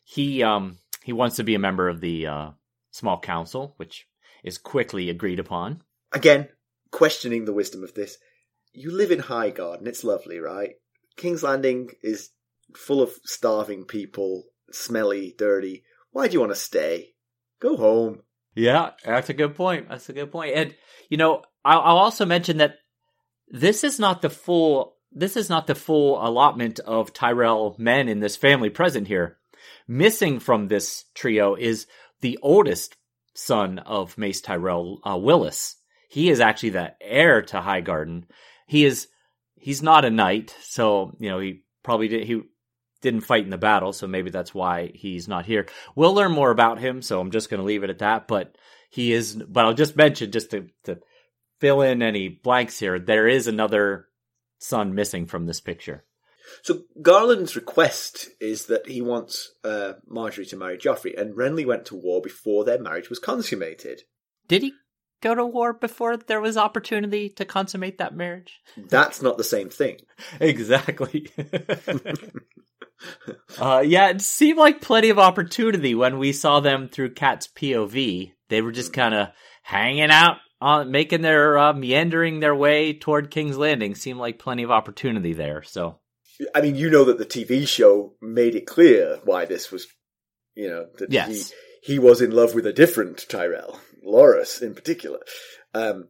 [0.04, 2.50] he um he wants to be a member of the uh,
[2.92, 4.06] small council, which
[4.44, 5.82] is quickly agreed upon.
[6.12, 6.48] Again,
[6.92, 8.16] questioning the wisdom of this.
[8.72, 10.74] You live in Highgarden, and it's lovely, right?
[11.16, 12.30] King's Landing is
[12.76, 15.84] full of starving people, smelly, dirty.
[16.10, 17.14] Why do you want to stay?
[17.60, 18.22] Go home.
[18.54, 19.88] Yeah, that's a good point.
[19.88, 20.54] That's a good point.
[20.54, 20.74] And
[21.08, 22.76] you know, I'll, I'll also mention that
[23.48, 24.96] this is not the full.
[25.12, 29.38] This is not the full allotment of Tyrell men in this family present here.
[29.86, 31.86] Missing from this trio is
[32.20, 32.96] the oldest
[33.34, 35.76] son of Mace Tyrell, uh, Willas.
[36.08, 38.24] He is actually the heir to Highgarden.
[38.66, 39.08] He is.
[39.64, 42.26] He's not a knight, so you know he probably did.
[42.26, 42.42] He
[43.00, 45.64] didn't fight in the battle, so maybe that's why he's not here.
[45.96, 48.28] We'll learn more about him, so I'm just going to leave it at that.
[48.28, 48.58] But
[48.90, 49.34] he is.
[49.34, 50.98] But I'll just mention just to, to
[51.60, 52.98] fill in any blanks here.
[52.98, 54.08] There is another
[54.58, 56.04] son missing from this picture.
[56.60, 61.86] So Garlan's request is that he wants uh, Margaery to marry Joffrey, and Renly went
[61.86, 64.02] to war before their marriage was consummated.
[64.46, 64.74] Did he
[65.24, 68.60] go to war before there was opportunity to consummate that marriage?
[68.76, 69.98] That's not the same thing.
[70.40, 71.28] exactly.
[73.58, 78.32] uh, yeah, it seemed like plenty of opportunity when we saw them through Kat's POV.
[78.50, 79.28] They were just kind of
[79.62, 83.94] hanging out, uh, making their uh, meandering their way toward King's Landing.
[83.94, 85.62] Seemed like plenty of opportunity there.
[85.62, 85.98] So,
[86.54, 89.86] I mean, you know that the TV show made it clear why this was,
[90.54, 91.52] you know, that yes.
[91.82, 95.20] he, he was in love with a different Tyrell, Loras in particular.
[95.72, 96.08] Um,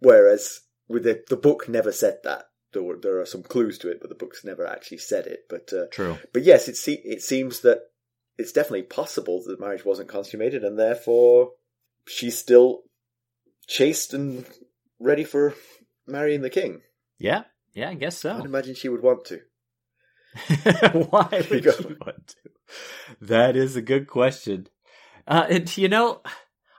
[0.00, 2.44] whereas with the the book never said that.
[2.72, 5.44] There, were, there are some clues to it, but the book's never actually said it.
[5.48, 6.18] But uh, true.
[6.32, 7.78] But yes, it se- it seems that
[8.36, 11.52] it's definitely possible that the marriage wasn't consummated, and therefore
[12.06, 12.82] she's still
[13.66, 14.44] chaste and
[14.98, 15.54] ready for
[16.06, 16.82] marrying the king.
[17.18, 18.36] Yeah, yeah, I guess so.
[18.36, 19.40] I'd imagine she would want to.
[21.10, 22.50] Why would she want to?
[23.20, 24.68] That is a good question.
[25.26, 26.20] Uh, and you know,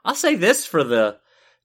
[0.04, 1.18] I'll say this for the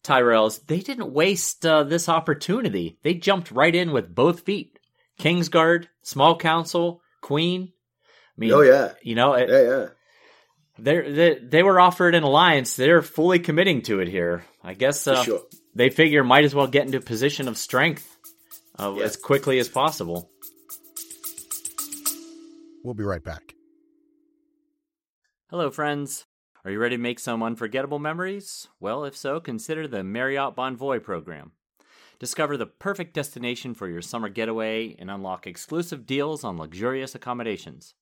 [0.03, 2.97] Tyrells: they didn't waste uh, this opportunity.
[3.03, 4.79] They jumped right in with both feet.
[5.19, 7.71] Kingsguard, Small Council, Queen.
[8.05, 9.87] I mean, oh yeah, you know, it, yeah, yeah.
[10.79, 12.75] They they were offered an alliance.
[12.75, 14.43] They're fully committing to it here.
[14.63, 15.41] I guess uh, sure.
[15.75, 18.17] they figure might as well get into a position of strength
[18.79, 19.03] uh, Yeah.
[19.03, 20.31] as quickly as possible.
[22.83, 23.53] We'll be right back.
[25.49, 26.25] Hello, friends.
[26.65, 28.69] Are you ready to make some unforgettable memories?
[28.79, 31.51] Well, if so, consider the Marriott Bonvoy program.
[32.19, 37.95] Discover the perfect destination for your summer getaway and unlock exclusive deals on luxurious accommodations.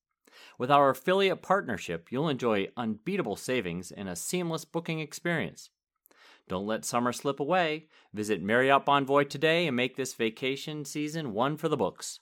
[0.59, 5.71] With our affiliate partnership, you'll enjoy unbeatable savings and a seamless booking experience.
[6.47, 7.87] Don't let summer slip away.
[8.13, 12.19] Visit Marriott Bonvoy today and make this vacation season one for the books.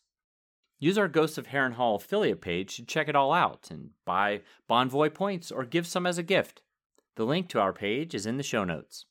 [0.79, 5.13] Use our Ghosts of Harrenhal affiliate page to check it all out and buy Bonvoy
[5.13, 6.61] points or give some as a gift.
[7.15, 9.05] The link to our page is in the show notes.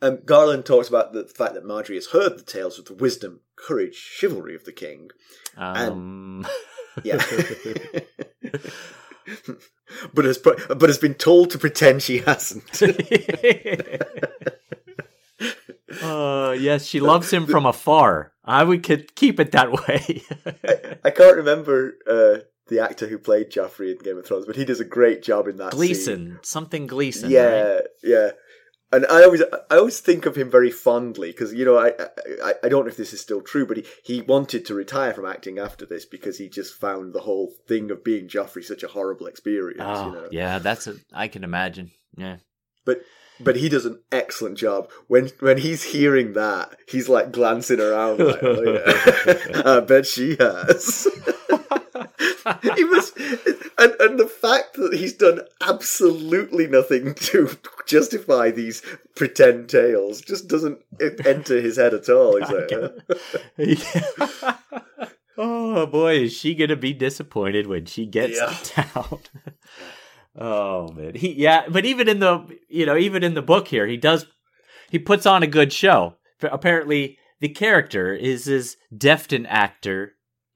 [0.00, 3.40] Um, Garlan talks about the fact that Margaery has heard the tales of the wisdom,
[3.56, 5.10] courage, chivalry of the king.
[5.56, 6.46] Um,
[7.02, 7.16] Yeah.
[10.14, 12.70] but has but has been told to pretend she hasn't.
[16.02, 18.32] uh, yes, she loves him from afar.
[18.44, 20.22] I would could keep it that way.
[21.04, 24.64] I can't remember uh, the actor who played Joffrey in Game of Thrones, but he
[24.64, 25.72] does a great job in that.
[25.72, 25.78] scene.
[25.78, 27.30] Gleeson, something Gleeson.
[27.30, 27.82] Yeah, right?
[28.02, 28.30] yeah.
[28.92, 31.92] And I always, I always think of him very fondly because you know, I,
[32.44, 35.12] I, I don't know if this is still true, but he, he wanted to retire
[35.12, 38.84] from acting after this because he just found the whole thing of being Joffrey such
[38.84, 39.82] a horrible experience.
[39.82, 40.28] Oh, you know?
[40.30, 40.94] yeah, that's a.
[41.12, 41.90] I can imagine.
[42.16, 42.36] Yeah.
[42.84, 43.00] But
[43.40, 48.18] but he does an excellent job when when he's hearing that he's like glancing around.
[48.18, 49.62] Like, oh, yeah.
[49.64, 51.06] I bet she has.
[52.76, 53.12] he was,
[53.78, 57.50] and and the fact that he's done absolutely nothing to
[57.86, 58.82] justify these
[59.16, 60.78] pretend tales just doesn't
[61.24, 62.38] enter his head at all.
[62.40, 62.72] Like,
[64.18, 64.52] uh,
[65.38, 68.46] oh boy, is she gonna be disappointed when she gets Yeah.
[68.48, 69.18] to town?
[70.36, 73.86] Oh man, he yeah, but even in the you know even in the book here,
[73.86, 74.26] he does
[74.90, 76.16] he puts on a good show.
[76.42, 80.12] Apparently, the character is as deft an actor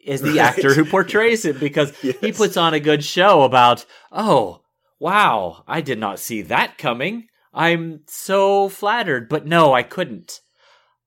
[0.06, 0.38] as the Right.
[0.40, 4.62] actor who portrays him because he puts on a good show about oh
[4.98, 7.26] wow, I did not see that coming.
[7.54, 10.40] I'm so flattered, but no, I couldn't.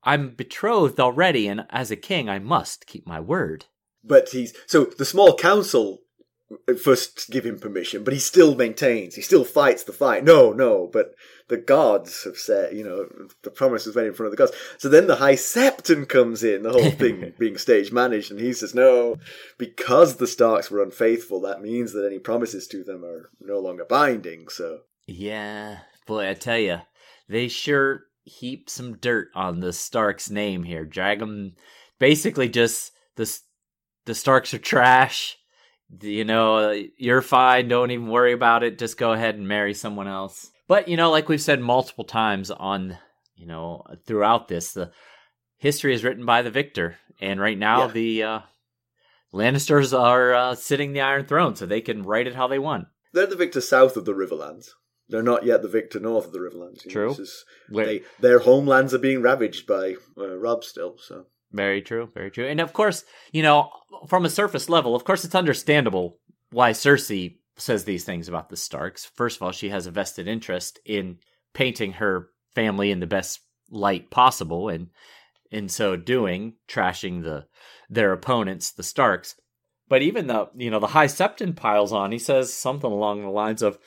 [0.02, 3.66] I'm betrothed already, and as a king, I must keep my word.
[4.02, 6.00] but he's so the small council
[6.68, 10.24] Uh, first give him permission, but he still maintains, he still fights the fight.
[10.24, 11.14] No, no, but
[11.48, 13.06] the gods have said, you know,
[13.42, 14.56] the promise was made in front of the gods.
[14.78, 18.52] So then the High Septon comes in, the whole thing being stage managed, and he
[18.52, 19.16] says, no,
[19.58, 23.84] because the Starks were unfaithful, that means that any promises to them are no longer
[23.84, 24.48] binding.
[24.48, 26.80] So Yeah, boy, I tell you,
[27.28, 30.84] they sure heap some dirt on the Starks name here.
[30.84, 31.54] Drag them,
[31.98, 33.38] basically just the
[34.04, 35.36] the Starks are trash.
[36.00, 37.68] You know, you're fine.
[37.68, 38.78] Don't even worry about it.
[38.78, 40.50] Just go ahead and marry someone else.
[40.68, 42.96] But you know, like we've said multiple times on,
[43.34, 44.90] you know, throughout this, the
[45.58, 47.92] history is written by the victor, and right now Yeah.
[47.92, 48.40] the uh,
[49.34, 52.86] Lannisters are uh, sitting the Iron Throne, so they can write it how they want.
[53.14, 54.68] they're the victor south of the Riverlands.
[55.08, 56.84] They're not yet the victor north of the Riverlands.
[56.84, 57.22] you know, True.
[57.22, 60.96] is- they, their homelands are being ravaged by uh, Robb still.
[60.98, 62.46] So Very true, very true.
[62.46, 63.70] And of course, you know,
[64.08, 66.18] from a surface level, of course, it's understandable
[66.50, 69.04] why Cersei says these things about the Starks.
[69.04, 71.18] First of all, she has a vested interest in
[71.52, 74.88] painting her family in the best light possible, and
[75.50, 77.46] in so doing, trashing the
[77.90, 79.36] their opponents, the Starks.
[79.88, 82.12] But even the you know the High Septon piles on.
[82.12, 83.78] He says something along the lines of,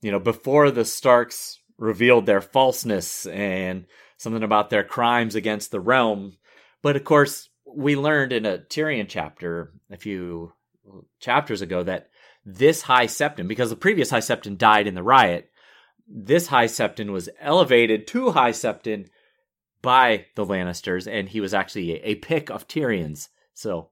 [0.00, 5.80] you know, before the Starks revealed their falseness and something about their crimes against the
[5.80, 6.36] realm.
[6.82, 10.52] But of course, we learned in a Tyrion chapter a few
[11.20, 12.08] chapters ago that
[12.44, 15.50] this High Septon, because the previous High Septon died in the riot,
[16.08, 19.06] this High Septon was elevated to High Septon
[19.80, 23.28] by the Lannisters, and he was actually a, a pick of Tyrion's.
[23.54, 23.90] So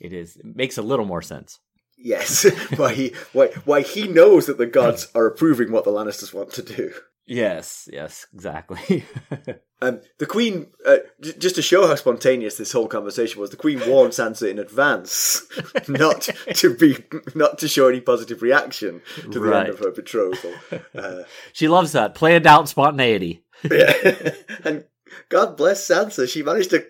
[0.00, 1.60] it is it makes a little more sense.
[1.96, 2.44] Yes,
[2.76, 6.52] why he why why he knows that the gods are approving what the Lannisters want
[6.54, 6.92] to do.
[7.26, 9.04] Yes, yes, exactly.
[9.82, 13.56] um, the Queen, uh, j- just to show how spontaneous this whole conversation was, the
[13.56, 15.42] Queen warned Sansa in advance
[15.88, 16.98] not to be,
[17.34, 19.60] not to show any positive reaction to the Right.
[19.66, 20.52] end of her betrothal.
[20.96, 23.42] Uh, she loves that planned out spontaneity.
[23.68, 24.30] yeah.
[24.64, 24.84] and
[25.28, 26.28] God bless Sansa.
[26.28, 26.84] She managed to.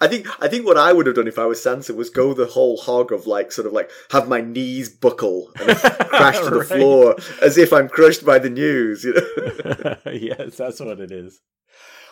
[0.00, 0.26] I think.
[0.42, 2.76] I think what I would have done if I was Sansa was go the whole
[2.76, 5.76] hog of like, sort of like, have my knees buckle and
[6.08, 6.68] crash to the Right.
[6.68, 9.04] floor as if I'm crushed by the news.
[9.04, 9.96] You know?
[10.12, 11.40] yes, that's what it is.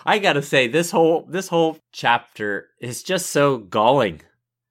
[0.06, 4.22] I gotta say, this whole this whole chapter is just so galling.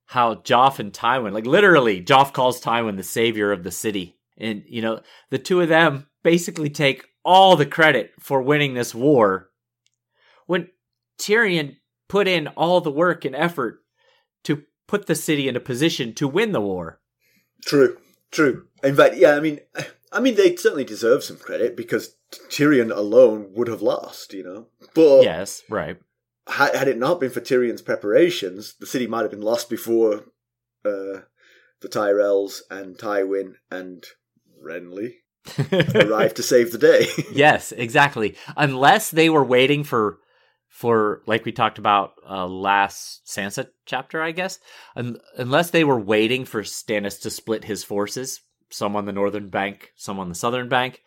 [0.07, 4.63] How Joff and Tywin, like literally, Joff calls Tywin the savior of the city, and
[4.67, 9.48] you know the two of them basically take all the credit for winning this war.
[11.19, 11.77] Tyrion
[12.07, 13.79] put in all the work and effort
[14.43, 16.99] to put the city in a position to win the war.
[17.65, 17.97] True,
[18.31, 18.67] true.
[18.83, 19.59] In fact, yeah, I mean,
[20.11, 22.15] I mean, they certainly deserve some credit because
[22.49, 24.67] Tyrion alone would have lost, you know.
[24.95, 25.97] But Yes, right.
[26.47, 30.23] had, had it not been for Tyrion's preparations, the city might have been lost before
[30.85, 31.21] uh,
[31.81, 34.05] the Tyrells and Tywin and
[34.63, 35.15] Renly
[35.95, 37.07] arrived to save the day.
[37.33, 38.35] yes, exactly.
[38.57, 40.19] Unless they were waiting for
[40.69, 44.59] for like we talked about uh, last Sansa chapter, I guess.
[44.95, 49.49] Un- unless they were waiting for Stannis to split his forces, some on the northern
[49.49, 51.01] bank, some on the southern bank.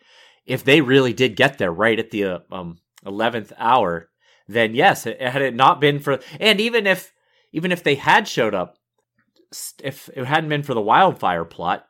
[0.45, 4.09] If they really did get there right at the uh, um eleventh hour,
[4.47, 7.13] then yes, it, had it not been for, and even if
[7.51, 8.77] even if they had showed up,
[9.83, 11.85] if it hadn't been for the wildfire plot,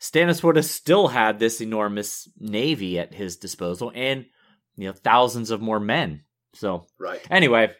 [0.00, 4.26] Stannis would have still had this enormous navy at his disposal and
[4.76, 6.22] you know thousands of more men.
[6.56, 7.20] So right.
[7.30, 7.72] anyway,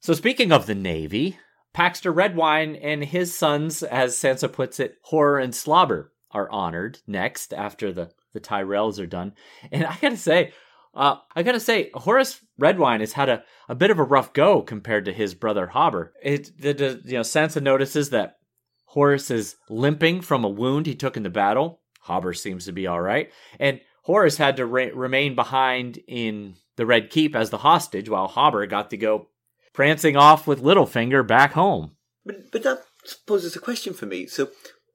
[0.00, 1.38] so speaking of the navy,
[1.74, 7.52] Paxter Redwyne and his sons, as Sansa puts it, Horror and Slobber are honored next
[7.52, 9.32] after the the Tyrells are done.
[9.72, 10.52] And I gotta say,
[10.94, 14.62] uh, I gotta say, Horas Redwyne has had a, a bit of a rough go
[14.62, 16.12] compared to his brother Hobber.
[16.22, 18.36] It, the, the, you know, Sansa notices that
[18.94, 21.80] Horas is limping from a wound he took in the battle.
[22.06, 26.86] Hobber seems to be all right, and Horas had to re- remain behind in the
[26.86, 29.28] Red Keep as the hostage, while Hobber got to go
[29.72, 31.92] prancing off with Littlefinger back home.
[32.24, 32.82] But, but that
[33.26, 34.26] poses a question for me.
[34.26, 34.50] So,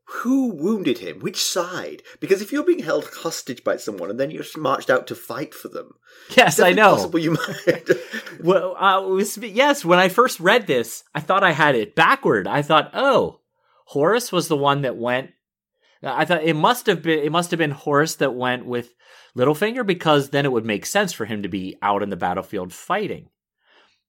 [0.07, 1.19] who wounded him?
[1.19, 2.03] Which side?
[2.19, 5.53] Because if you're being held hostage by someone and then you're marched out to fight
[5.53, 5.93] for them,
[6.35, 6.95] Yes, I know.
[6.95, 7.89] Possible you might.
[8.43, 12.47] Well, uh, was, yes, when I first read this, I thought I had it backward.
[12.47, 13.39] I thought, oh,
[13.91, 15.31] Horas was the one that went.
[16.05, 18.93] I thought it must have been it must have been Horas that went with
[19.35, 22.71] Littlefinger because then it would make sense for him to be out in the battlefield
[22.71, 23.29] fighting.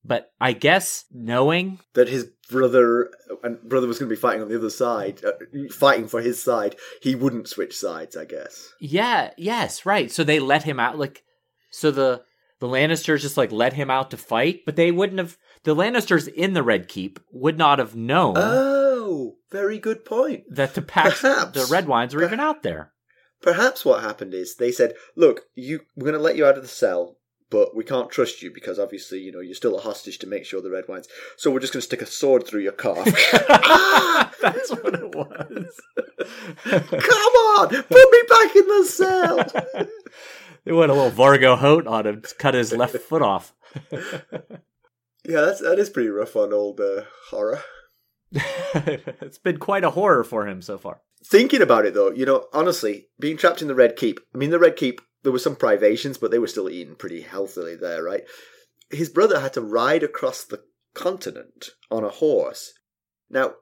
[0.05, 3.11] But I guess knowing that his brother
[3.43, 5.33] and brother was going to be fighting on the other side, uh,
[5.73, 8.17] fighting for his side, he wouldn't switch sides.
[8.17, 8.73] I guess.
[8.81, 10.11] Yeah, yes, right.
[10.11, 11.25] So they let him out like
[11.71, 12.23] so the
[12.61, 16.29] the Lannisters just like let him out to fight, but they wouldn't have the Lannisters
[16.29, 18.37] in the Red Keep would not have known
[19.17, 20.45] Oh, very good point.
[20.51, 21.53] that the Pax perhaps.
[21.53, 22.93] the Redwynes were even out there.
[23.41, 26.63] Perhaps what happened is they said, "Look, you, we're going to let you out of
[26.63, 27.17] the cell,
[27.49, 30.45] but we can't trust you because obviously, you know, you're still a hostage to make
[30.45, 31.07] sure the Redwynes.
[31.37, 33.07] So we're just going to stick a sword through your calf.
[33.51, 34.33] ah!
[34.43, 35.81] That's what it was.
[36.65, 39.87] Come on, put me back in the cell."
[40.65, 43.55] they went a little Vargo Hoat on him, cut his left foot off.
[43.93, 47.63] yeah, that's that is pretty rough on old uh, horror.
[48.33, 51.01] it's been quite a horror for him so far.
[51.25, 54.21] Thinking about it though, you know, honestly, being trapped in the Red Keep.
[54.35, 55.01] I mean, the Red Keep.
[55.23, 58.23] There were some privations, but they were still eating pretty healthily there, right?
[58.91, 60.63] His brother had to ride across the
[60.95, 62.73] continent on a horse.
[63.29, 63.55] Now,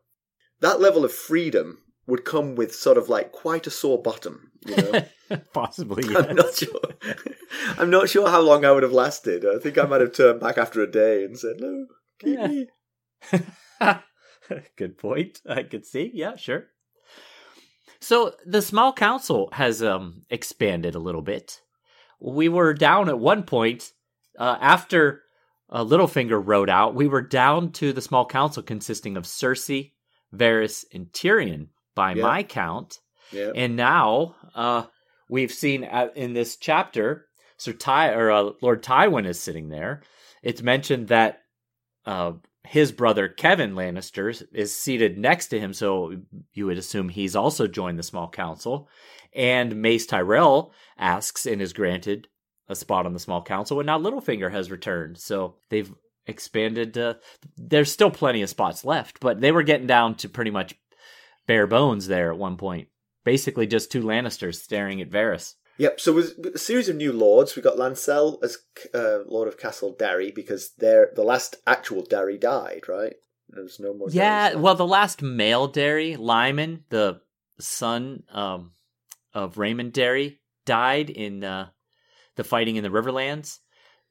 [0.61, 4.51] that level of freedom would come with sort of like quite a sore bottom.
[4.67, 5.03] You know,
[5.55, 6.81] Possibly, I'm not sure.
[7.79, 9.47] I'm not sure how long I would have lasted.
[9.47, 11.87] I think I might have turned back after a day and said, "No,
[12.19, 12.47] keep Yeah.
[12.47, 12.69] me."
[14.77, 15.41] Good point.
[15.49, 16.11] I could see.
[16.15, 16.67] Yeah, sure.
[18.01, 21.61] So the small council has um, expanded a little bit.
[22.21, 23.93] We were down at one point
[24.39, 25.23] uh, after
[25.71, 26.95] uh, Littlefinger rode out.
[26.95, 29.93] We were down to the small council consisting of Cersei,
[30.35, 32.23] Varys, and Tyrion by Yeah.
[32.23, 32.99] my count.
[33.33, 33.53] Yeah.
[33.55, 34.85] And now uh,
[35.31, 37.27] we've seen at, in this chapter,
[37.57, 40.03] Sir Ty or uh, Lord Tywin is sitting there.
[40.43, 41.41] It's mentioned that
[42.05, 42.33] uh,
[42.67, 46.17] his brother Kevan Lannister is seated next to him, so
[46.53, 48.89] you would assume he's also joined the small council.
[49.35, 52.29] And Mace Tyrell asks and is granted
[52.69, 55.19] a spot on the small council, and now Littlefinger has returned.
[55.19, 55.93] So they've
[56.27, 56.97] expanded.
[56.97, 57.15] Uh,
[57.57, 60.75] there's still plenty of spots left, but they were getting down to pretty much
[61.47, 62.89] bare bones there at one point.
[63.25, 65.55] Basically, just two Lannisters staring at Varys.
[65.79, 66.01] Yep.
[66.01, 68.59] So with, with a series of new lords, we got Lancel as
[68.95, 73.15] uh, Lord of Castle Darry because they're the last actual Darry died, right?
[73.49, 74.09] There's no more.
[74.11, 77.21] Yeah, well, the last male Darry, Lyman, the
[77.59, 78.73] son um,
[79.33, 81.69] of Raymun Darry, died in uh,
[82.37, 83.59] the fighting in the Riverlands.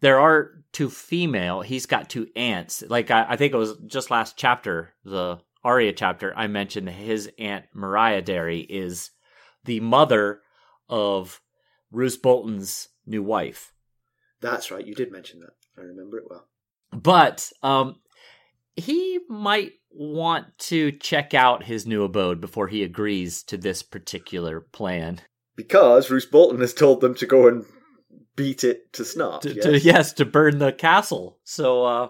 [0.01, 1.61] There are two female.
[1.61, 2.84] He's got two aunts.
[2.88, 6.34] Like I, I think it was just last chapter, the Arya chapter.
[6.36, 9.11] I mentioned his aunt Mariya Darry is
[9.64, 10.41] the mother
[10.89, 11.41] of
[11.94, 13.74] Roose Bolton's new wife.
[14.41, 14.86] that's right.
[14.86, 15.54] You did mention that.
[15.78, 16.48] I remember it well.
[16.91, 17.98] But um,
[18.76, 24.60] he might want to check out his new abode before he agrees to this particular
[24.60, 25.22] plan.
[25.56, 27.66] Because Roose Bolton has told them to go and
[28.36, 29.41] beat it to snuff.
[29.41, 29.64] To, yes?
[29.64, 31.38] to yes, to burn the castle.
[31.44, 32.08] So uh,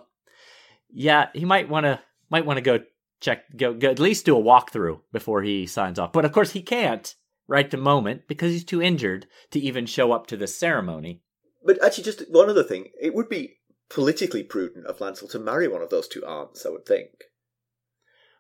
[0.89, 2.79] yeah, he might want to might want to go
[3.19, 6.13] check go, go at least do a walkthrough before he signs off.
[6.13, 7.13] But of course he can't
[7.53, 11.21] right the moment because he's too injured to even show up to the ceremony.
[11.63, 12.89] But actually, just one other thing.
[12.99, 13.57] It would be
[13.89, 17.11] politically prudent of Lancel to marry one of those two aunts, I would think.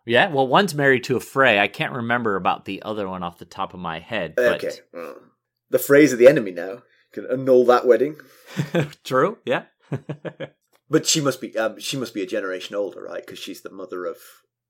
[0.03, 1.59] Yeah, well, one's married to a Frey.
[1.59, 4.33] I can't remember about the other one off the top of my head.
[4.35, 4.79] But Okay.
[4.91, 5.15] well,
[5.69, 6.81] The phrase of the enemy now.
[7.13, 8.17] Can annul that wedding.
[9.03, 9.37] True.
[9.45, 9.65] Yeah.
[10.89, 13.25] But she must be um, she must be a generation older, right?
[13.25, 14.17] Because she's the mother of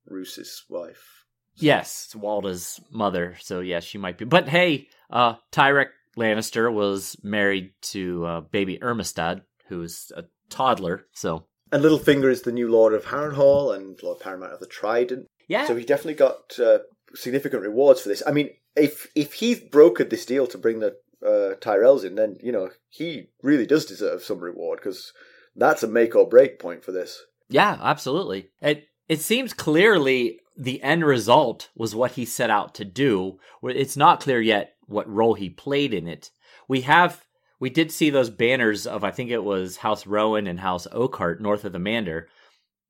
[0.05, 1.22] Roose's wife.
[1.55, 3.35] Yes, it's Walda's mother.
[3.39, 4.25] So yes, she might be.
[4.25, 5.87] But hey, uh, Tyrek
[6.17, 11.05] Lannister was married to uh, baby Ermesande, who's a toddler.
[11.13, 15.27] So And Littlefinger is the new Lord of Harrenhal and Lord Paramount of the Trident.
[15.47, 16.79] yeah, So he definitely got uh,
[17.15, 18.23] significant rewards for this.
[18.25, 20.95] I mean, if if he brokered this deal to bring the
[21.25, 25.13] uh, Tyrells in, then you know he really does deserve some reward because
[25.55, 27.21] that's a make or break point for this.
[27.49, 28.49] yeah, absolutely.
[28.61, 33.39] It it seems clearly the end result was what he set out to do.
[33.63, 36.31] It's not clear yet what role he played in it.
[36.67, 37.25] We have
[37.59, 41.41] we did see those banners of I think it was House Rowan and House Oakhart
[41.41, 42.27] north of the Mander,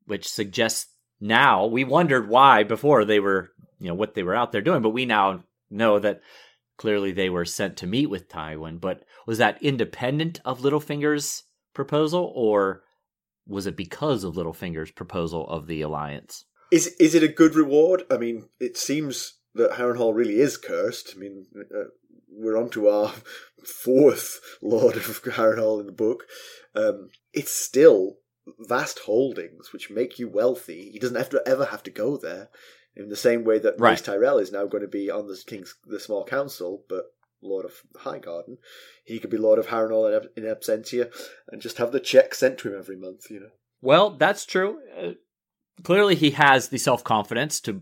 [0.05, 0.88] which suggests
[1.20, 4.82] now we wondered why before they were you know what they were out there doing,
[4.82, 6.22] but we now know that
[6.78, 8.80] clearly they were sent to meet with Tywin.
[8.80, 11.43] But was that independent of Littlefinger's
[11.74, 12.84] proposal, or
[13.47, 16.45] was it because of Littlefinger's proposal of the alliance?
[16.74, 18.01] Is is it a good reward?
[18.09, 21.13] I mean, it seems that Harrenhal really is cursed.
[21.15, 21.89] I mean, uh,
[22.28, 23.13] we're on to our
[23.63, 26.24] fourth Lord of Harrenhal in the book.
[26.74, 28.17] Um, it's still
[28.59, 30.89] vast holdings which make you wealthy.
[30.89, 32.49] He doesn't have to ever have to go there.
[32.95, 33.91] In the same way that Right.
[33.91, 37.05] Mace Tyrell is now going to be on the King's the Small Council, but
[37.39, 38.57] Lord of Highgarden,
[39.03, 41.13] he could be Lord of Harrenhal in, in absentia
[41.49, 43.30] and just have the check sent to him every month.
[43.30, 43.49] You know.
[43.82, 44.80] Well, that's true.
[45.82, 47.82] Clearly, he has the self confidence to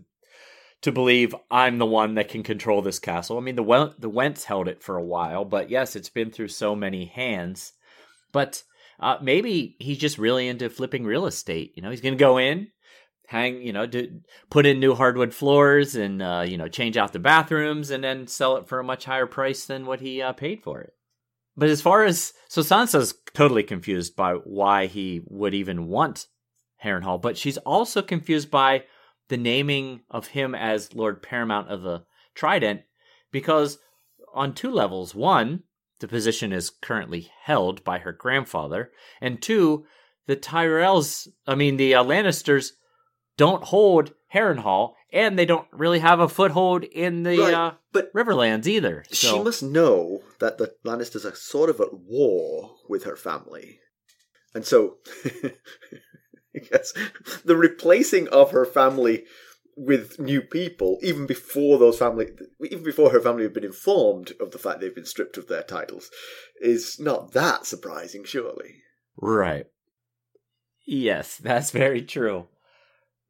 [0.82, 3.38] to believe I'm the one that can control this castle.
[3.38, 6.48] I mean, the the Whents held it for a while, but yes, it's been through
[6.48, 7.72] so many hands.
[8.32, 8.62] But
[8.98, 11.72] uh, maybe he's just really into flipping real estate.
[11.76, 12.68] You know, he's going to go in,
[13.26, 14.20] hang, you know, do,
[14.50, 18.26] put in new hardwood floors, and uh, you know, change out the bathrooms, and then
[18.26, 20.92] sell it for a much higher price than what he uh, paid for it.
[21.56, 26.26] But as far as so Sansa's totally confused by why he would even want
[26.82, 28.84] Harrenhal, but she's also confused by
[29.28, 32.04] the naming of him as Lord Paramount of the
[32.34, 32.82] Trident
[33.30, 33.78] because
[34.34, 35.14] on two levels.
[35.14, 35.62] One,
[36.00, 39.86] the position is currently held by her grandfather, and two,
[40.26, 42.72] the Tyrells, I mean the uh, Lannisters
[43.36, 48.12] don't hold Harrenhal and they don't really have a foothold in the Right, uh, but
[48.14, 49.04] Riverlands either.
[49.10, 53.80] So She must know that the Lannisters are sort of at war with her family.
[54.54, 54.96] And so,
[56.54, 56.92] yes,
[57.44, 59.24] the replacing of her family
[59.76, 62.28] with new people, even before those family,
[62.62, 65.62] even before her family have been informed of the fact they've been stripped of their
[65.62, 66.10] titles,
[66.60, 68.82] is not that surprising, surely.
[69.16, 69.66] Right.
[70.86, 72.48] Yes, that's very true.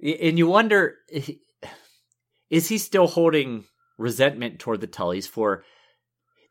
[0.03, 0.97] and you wonder
[2.51, 3.65] is he still holding
[3.99, 5.65] resentment toward the Tullys for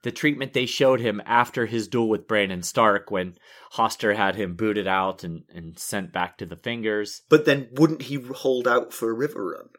[0.03, 3.35] the treatment they showed him after his duel with Brandon Stark when
[3.73, 7.21] Hoster had him booted out and, and sent back to the fingers.
[7.29, 9.69] But then wouldn't he hold out for a Riverrun?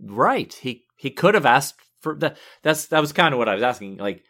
[0.00, 0.52] Right.
[0.52, 3.62] He he could have asked for that that's that was kind of what I was
[3.62, 3.96] asking.
[3.96, 4.24] Like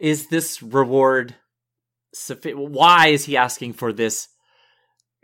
[0.00, 1.34] is this reward
[2.12, 4.28] sufficient why is he asking for this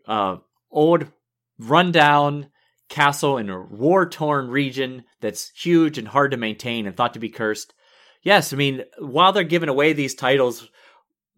[0.06, 0.36] uh
[0.70, 1.06] old
[1.58, 2.50] rundown
[2.88, 7.20] castle in a war torn region that's huge and hard to maintain and thought to
[7.20, 7.74] be cursed?
[8.22, 10.68] Yes, I mean, while they're giving away these titles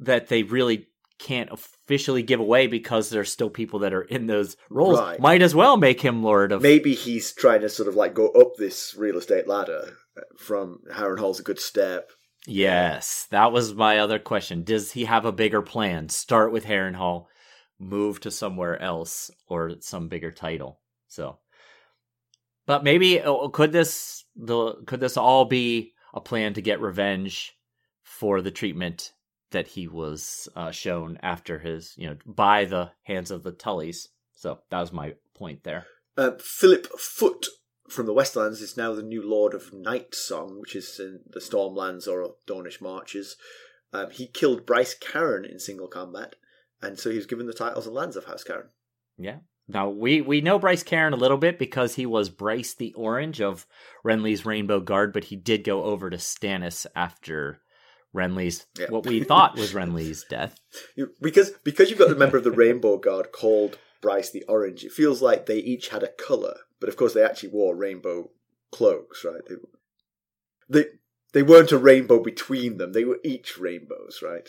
[0.00, 4.56] that they really can't officially give away because there's still people that are in those
[4.68, 5.20] roles, Right.
[5.20, 6.62] might as well make him Lord of.
[6.62, 9.96] Maybe he's trying to sort of like go up this real estate ladder
[10.38, 12.10] from Harrenhal's a good step.
[12.46, 14.64] Yes, that was my other question.
[14.64, 16.08] Does he have a bigger plan?
[16.08, 17.26] Start with Harrenhal,
[17.78, 20.80] move to somewhere else or some bigger title.
[21.06, 21.38] So,
[22.66, 27.56] but maybe uh, could this the could this all be a plan to get revenge
[28.02, 29.12] for the treatment
[29.50, 34.08] that he was uh, shown after his you know by the hands of the Tullys?
[34.34, 35.86] So that was my point there.
[36.16, 37.46] Uh, Philip Foote
[37.88, 42.08] from the Westlands is now the new Lord of Nightsong, which is in the Stormlands
[42.08, 43.36] or Dornish Marches.
[43.92, 46.36] Um, he killed Bryce Caron in single combat,
[46.80, 48.68] and so he was given the titles and lands of House Caron.
[49.18, 49.38] Yeah.
[49.72, 53.40] Now we we know Bryce Caron a little bit because he was Bryce the Orange
[53.40, 53.66] of
[54.04, 57.60] Renly's Rainbow Guard, but he did go over to Stannis after
[58.14, 58.90] Renly's Yeah.
[58.90, 60.56] what we thought was Renly's death.
[61.20, 64.92] Because because you've got a member of the Rainbow Guard called Bryce the Orange, it
[64.92, 68.30] feels like they each had a colour, but of course they actually wore rainbow
[68.70, 69.40] cloaks, right?
[69.48, 69.54] They
[70.68, 70.86] they,
[71.32, 74.48] they weren't a rainbow between them; they were each rainbows, right?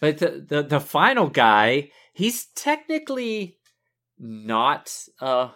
[0.00, 3.58] But the the, the final guy, he's technically
[4.18, 5.48] not uh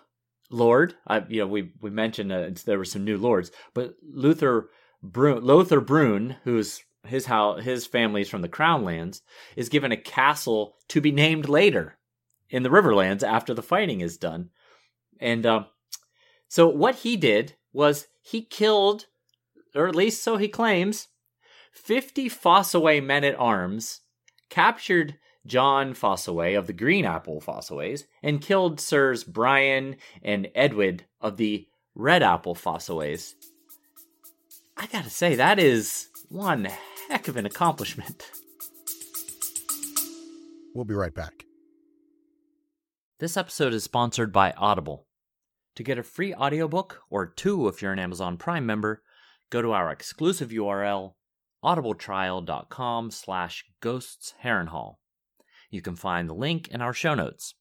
[0.51, 0.95] lord.
[1.07, 4.69] I you know we we mentioned uh, there were some new lords, but Luther
[5.03, 9.23] Brune, Lothor Brune, who's his how his family's from the Crownlands,
[9.57, 11.99] is given a castle to be named later
[12.51, 14.51] in the Riverlands after the fighting is done.
[15.21, 15.67] And um,
[16.49, 19.07] so what he did was he killed,
[19.75, 21.09] or at least so he claims,
[21.73, 24.01] 50 Fossoway men at arms,
[24.49, 31.37] captured Jon Fossoway of the Green Apple Fossoways, and killed Sirs Bryan and Edwyd of
[31.37, 33.35] the Red Apple Fossoways.
[34.77, 36.69] I gotta say, that is one
[37.09, 38.31] heck of an accomplishment.
[40.75, 41.45] We'll be right back.
[43.19, 45.07] This episode is sponsored by Audible.
[45.75, 49.03] To get a free audiobook, or two if you're an Amazon Prime member,
[49.51, 51.15] go to our exclusive URL,
[51.65, 54.97] audibletrial.com slash ghosts Harrenhal.
[55.71, 57.55] You can find the link in our show notes.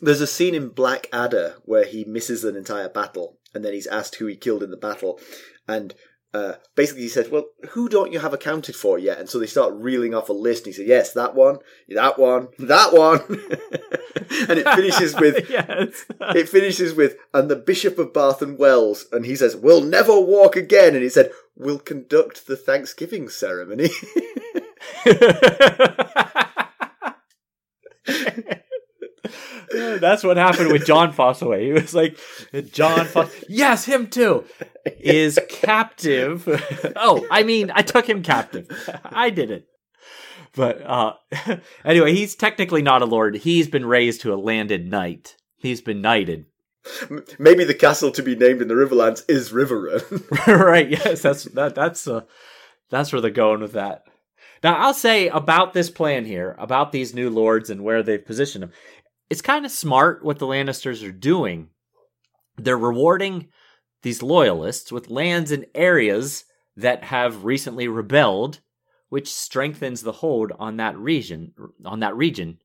[0.00, 4.14] There's a scene in Blackadder where he misses an entire battle, and then he's asked
[4.14, 5.20] who he killed in the battle,
[5.68, 5.94] and
[6.32, 9.46] uh, basically he said, "Well, who don't you have accounted for yet?" And so they
[9.46, 10.64] start reeling off a list.
[10.64, 13.20] And he said, "Yes, that one, that one, that one,"
[14.48, 15.50] and it finishes with.
[15.50, 16.06] yes.
[16.34, 20.18] It finishes with, and the Bishop of Bath and Wells, and he says, We'll never
[20.18, 20.94] walk again.
[20.94, 23.90] And he said, We'll conduct the Thanksgiving ceremony.
[29.72, 31.66] That's what happened with Jon Fossoway.
[31.66, 32.18] He was like,
[32.72, 34.44] John Foss, yes, him too,
[34.84, 36.48] is captive.
[36.96, 38.66] oh, I mean, I took him captive.
[39.04, 39.66] I did it.
[40.54, 41.14] But uh,
[41.84, 43.36] anyway, he's technically not a lord.
[43.36, 45.36] He's been raised to a landed knight.
[45.56, 46.46] He's been knighted.
[47.38, 50.46] Maybe the castle to be named in the Riverlands is Riverrun.
[50.64, 50.88] right?
[50.88, 51.74] Yes, that's that.
[51.74, 52.22] That's uh,
[52.88, 54.04] that's where they're going with that.
[54.62, 58.62] Now, I'll say about this plan here, about these new lords and where they've positioned
[58.62, 58.72] them.
[59.30, 61.68] It's kind of smart what the Lannisters are doing.
[62.56, 63.48] They're rewarding
[64.02, 66.44] these loyalists with lands and areas
[66.76, 68.60] that have recently rebelled,
[69.08, 71.52] which strengthens the hold on that region.
[71.84, 72.58] On that region,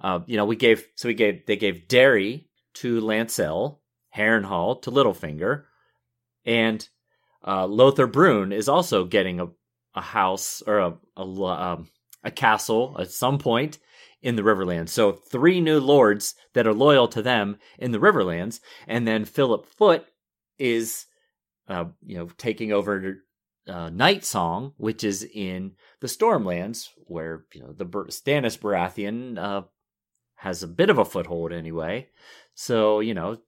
[0.00, 3.78] uh, you know, we gave so we gave they gave Darry to Lancel,
[4.16, 5.64] Harrenhal to Littlefinger,
[6.44, 6.88] and
[7.44, 9.48] uh, Lothor Brune is also getting a,
[9.94, 11.88] a house or a a, um,
[12.24, 13.78] a castle at some point
[14.22, 14.90] in the Riverlands.
[14.90, 19.66] So three new lords that are loyal to them in the Riverlands, and then Philip
[19.66, 20.06] Foote
[20.58, 21.06] is,
[21.68, 23.24] uh, you know, taking over
[23.68, 29.62] uh, Nightsong, which is in the Stormlands, where you know the Stannis Baratheon uh,
[30.36, 32.08] has a bit of a foothold anyway.
[32.54, 33.38] So you know,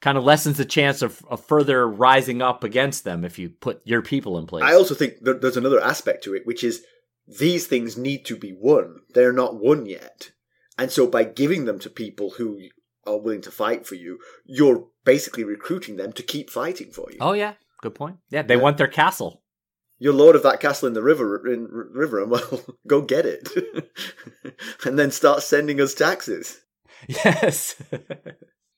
[0.00, 3.80] kind of lessens the chance of, of further rising up against them if you put
[3.84, 4.64] your people in place.
[4.64, 6.84] I also think there's another aspect to it, which is
[7.26, 9.00] these things need to be won.
[9.14, 10.30] They're not won yet.
[10.78, 12.60] And so by giving them to people who
[13.06, 17.18] are willing to fight for you, you're basically recruiting them to keep fighting for you.
[17.20, 18.18] Oh yeah, good point.
[18.30, 18.60] Yeah, they Yeah.
[18.62, 19.42] want their castle.
[19.98, 23.48] You're lord of that castle in the river in river and well go get it.
[24.84, 26.60] and then start sending us taxes.
[27.08, 27.80] Yes.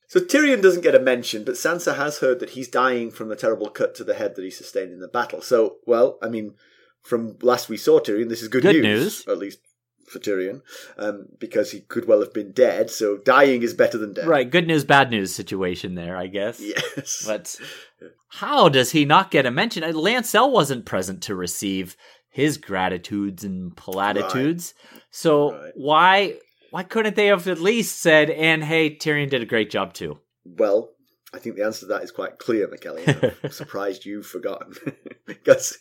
[0.08, 3.36] So Tyrion doesn't get a mention, but Sansa has heard that he's dying from the
[3.36, 5.40] terrible cut to the head that he sustained in the battle.
[5.40, 6.54] So, well, I mean,
[7.02, 9.28] from last we saw Tyrion, this is good, Good news, news.
[9.28, 9.60] at least
[10.08, 10.62] for Tyrion,
[10.98, 12.90] um, because he could well have been dead.
[12.90, 14.26] So dying is better than dead.
[14.26, 14.50] right.
[14.50, 16.60] Good news, bad news situation there, I guess.
[16.60, 17.22] Yes.
[17.24, 17.56] But
[18.30, 19.84] how does he not get a mention?
[19.84, 21.96] Uh, Lancel wasn't present to receive
[22.28, 24.74] his gratitudes and platitudes.
[25.12, 25.72] So Right.
[25.76, 26.34] why
[26.70, 30.18] why couldn't they have at least said, and hey, Tyrion did a great job too?
[30.44, 30.90] Well,
[31.32, 33.34] I think the answer to that is quite clear, Mackelly.
[33.44, 34.74] I'm surprised you've forgotten.
[35.26, 35.78] because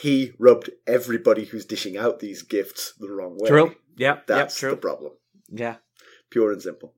[0.00, 3.48] he rubbed everybody who's dishing out these gifts the wrong way.
[3.48, 3.74] True.
[3.96, 4.26] Yep.
[4.26, 5.12] That's yep, the problem.
[5.50, 5.76] yeah.
[6.30, 6.94] Pure and simple.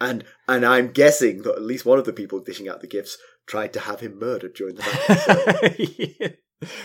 [0.00, 3.18] And and I'm guessing that at least one of the people dishing out the gifts
[3.46, 6.36] tried to have him murdered during the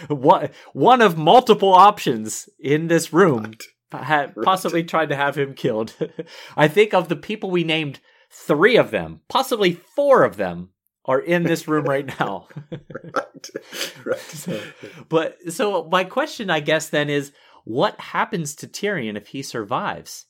[0.07, 0.15] battle.
[0.15, 3.63] one one of multiple options in this room Right.
[3.91, 4.43] Had Right.
[4.45, 5.95] possibly tried to have him killed.
[6.57, 7.99] I think of the people we named,
[8.31, 10.69] three of them, possibly four of them,
[11.05, 12.47] are in this room right now.
[13.15, 13.49] right.
[14.05, 14.61] right.
[15.09, 17.31] but so my question, I guess, then is,
[17.63, 20.25] what happens to Tyrion if he survives?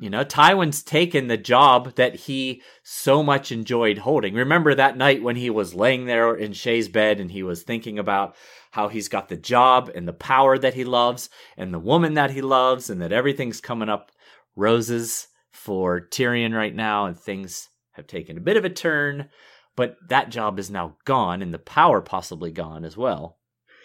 [0.00, 4.32] You know, Tywin's taken the job that he so much enjoyed holding.
[4.34, 7.98] Remember that night when he was laying there in Shae's bed and he was thinking
[7.98, 8.34] about
[8.72, 12.30] how he's got the job and the power that he loves and the woman that
[12.30, 14.10] he loves and that everything's coming up
[14.56, 19.28] roses for Tyrion right now and things have taken a bit of a turn,
[19.76, 23.36] but that job is now gone and the power possibly gone as well.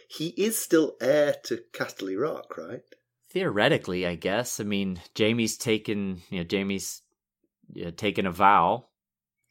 [0.09, 2.81] He is still heir to Casterly Rock, right?
[3.29, 4.61] Theoretically, I guess.
[4.61, 7.01] I mean, Jaime's taken, you know, Jaime's
[7.85, 8.85] uh, taken a vow.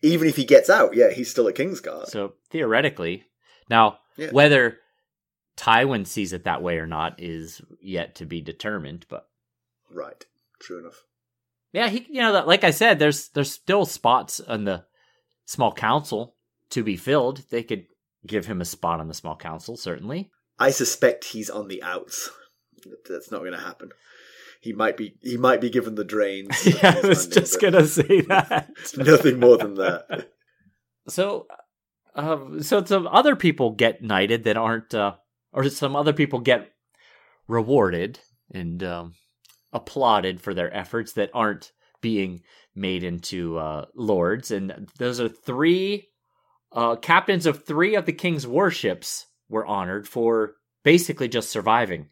[0.01, 2.07] Even if he gets out, yeah, he's still a Kingsguard.
[2.07, 3.25] So theoretically,
[3.69, 4.31] now Yeah.
[4.31, 4.79] whether
[5.57, 9.07] Tywin sees it that way or not is yet to be determined.
[9.09, 9.27] But
[9.91, 10.25] Right.
[10.61, 11.03] True enough.
[11.73, 14.85] yeah, he, you know, like I said, there's there's still spots on the
[15.45, 16.35] small council
[16.71, 17.43] to be filled.
[17.51, 17.87] They could
[18.27, 20.31] give him a spot on the small council, certainly.
[20.59, 22.31] I suspect he's on the outs.
[23.09, 23.91] That's not going to happen.
[24.63, 25.17] He might be.
[25.23, 26.67] He might be given the drains.
[26.83, 28.71] yeah, I was Landing, just gonna say that.
[28.97, 30.31] Nothing more than that.
[31.09, 31.47] So,
[32.17, 35.15] uh, so some other people get knighted that aren't, uh,
[35.57, 36.71] or some other people get
[37.49, 38.21] rewarded
[38.53, 39.15] and um,
[39.73, 42.43] applauded for their efforts that aren't being
[42.75, 46.09] made into uh, lords, and those are three
[46.73, 50.55] uh, captains of three of the king's warships were honored for
[50.85, 52.09] basically just surviving.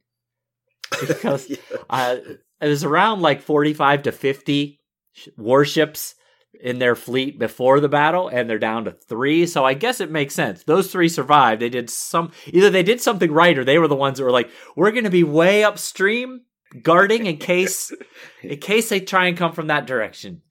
[1.06, 1.56] Because Yeah.
[1.90, 2.16] uh,
[2.60, 4.80] it was around like 45 to 50
[5.12, 6.14] sh- warships
[6.60, 9.46] in their fleet before the battle and they're down to three.
[9.46, 10.64] So i guess it makes sense.
[10.64, 11.62] Those three survived.
[11.62, 14.30] They did some either they did something right or they were the ones that were
[14.30, 16.42] like we're going to be way upstream
[16.82, 17.92] guarding in case
[18.42, 20.42] in case they try and come from that direction.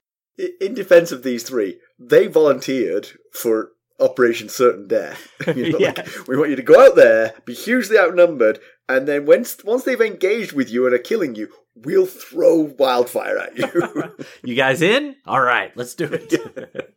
[0.59, 3.73] In defense of these three, they volunteered for
[4.03, 5.29] Operation Certain Death.
[5.55, 9.25] You know, like, we want you to go out there, be hugely outnumbered, and then
[9.25, 14.25] once once they've engaged with you and are killing you, we'll throw wildfire at you.
[14.43, 16.87] you guys in all right let's do it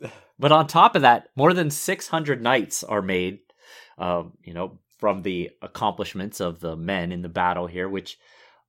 [0.38, 3.38] but on top of that more than 600 knights are made
[3.98, 8.18] um, you know from the accomplishments of the men in the battle here which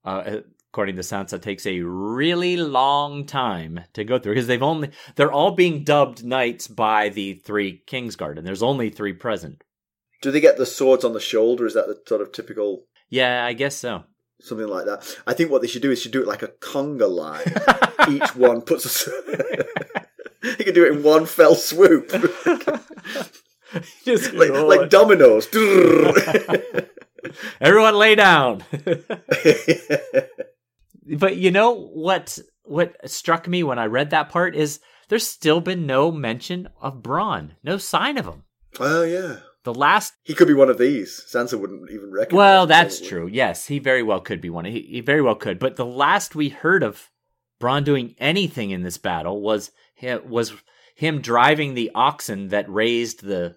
[0.06, 0.38] uh,
[0.78, 5.32] according to sansa takes a really long time to go through because they've only they're
[5.32, 9.64] all being dubbed knights by the three kingsguard and there's only three present
[10.22, 11.66] Do they get the swords on the shoulder?
[11.66, 14.04] Is that the sort of typical yeah i guess so
[14.40, 15.18] something like that?
[15.26, 17.52] I think what they should do is should do it like a conga line.
[18.16, 19.12] Each one puts a.
[20.44, 22.10] you can do it in one fell swoop,
[24.06, 25.48] Just like like dominoes.
[27.60, 28.64] everyone lay down
[31.16, 34.80] But you know what what struck me when I read that part is
[35.10, 37.52] there's still been no mention of Bronn.
[37.64, 38.44] No sign of him.
[38.80, 41.24] oh yeah, The last he could be one of these.
[41.32, 42.38] Sansa wouldn't even recognize.
[42.38, 43.10] Well, him, that's probably.
[43.10, 43.28] true.
[43.28, 44.66] Yes, he very well could be one.
[44.66, 45.60] He, he very well could.
[45.60, 47.10] But the last we heard of
[47.62, 50.54] Bronn doing anything in this battle was him, was
[50.96, 53.56] him driving the oxen that raised the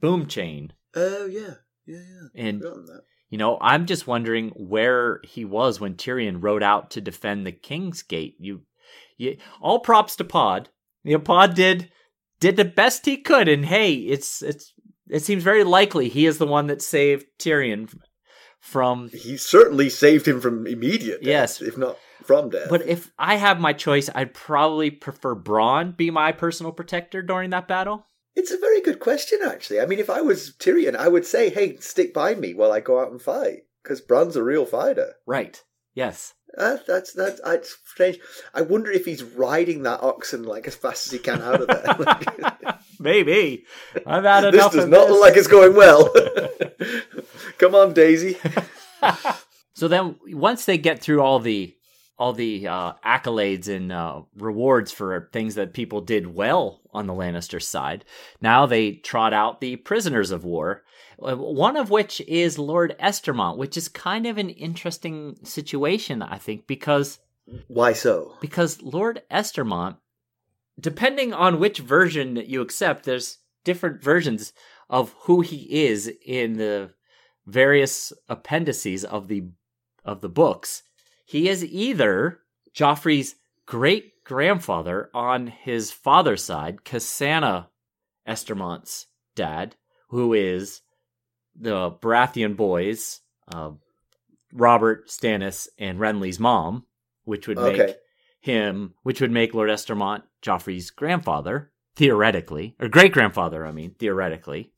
[0.00, 0.72] boom chain.
[0.94, 1.54] Oh yeah,
[1.86, 2.28] yeah, yeah.
[2.34, 3.02] And that.
[3.32, 7.50] You know, I'm just wondering where he was when Tyrion rode out to defend the
[7.52, 8.36] King's Gate.
[8.38, 8.60] You,
[9.16, 10.68] you all props to Pod.
[11.02, 11.90] You know, Pod did
[12.40, 14.74] did the best he could, and hey, it's it's
[15.08, 17.88] it seems very likely he is the one that saved Tyrion
[18.60, 21.62] from He certainly saved him from immediate death, Yes.
[21.62, 22.68] if not from death.
[22.68, 27.48] But if I have my choice, I'd probably prefer Bronn be my personal protector during
[27.50, 28.06] that battle.
[28.34, 29.80] It's a very good question, actually.
[29.80, 32.80] I mean, if I was Tyrion, I would say, "Hey, stick by me while I
[32.80, 35.14] go out and fight," because Bronn's a real fighter.
[35.26, 35.62] Right.
[35.94, 36.34] Yes.
[36.56, 38.18] Uh, that's that's it's strange.
[38.54, 41.66] I wonder if he's riding that oxen like as fast as he can out of
[41.66, 42.78] there.
[43.00, 43.64] Maybe.
[44.06, 45.10] I've had this enough does of not this.
[45.10, 46.12] look like it's going well.
[47.58, 48.36] Come on, Daisy.
[49.74, 51.74] So then, once they get through all the
[52.18, 57.12] all the uh, accolades and uh, rewards for things that people did well on the
[57.14, 58.04] Lannister side,
[58.40, 60.82] now they trot out the prisoners of war.
[61.22, 66.38] uh, One of which is Lord Estermont, which is kind of an interesting situation, I
[66.38, 67.18] think, because
[67.66, 68.34] Why so?
[68.40, 69.96] because Lord Estermont,
[70.78, 74.52] depending on which version that you accept, there's different versions
[74.90, 76.90] of who he is in the
[77.46, 79.48] various appendices of the
[80.04, 80.82] of the books.
[81.24, 82.40] He is either
[82.74, 87.68] Joffrey's great grandfather on his father's side, Cassana
[88.26, 89.76] Estermont's dad,
[90.08, 90.82] who is
[91.58, 93.20] the Baratheon boys,
[93.52, 93.70] uh,
[94.52, 96.86] Robert Stannis and Renly's mom,
[97.24, 97.96] which would make
[98.40, 104.72] him, which would make Lord Estermont Joffrey's grandfather, theoretically, or great grandfather, I mean, theoretically.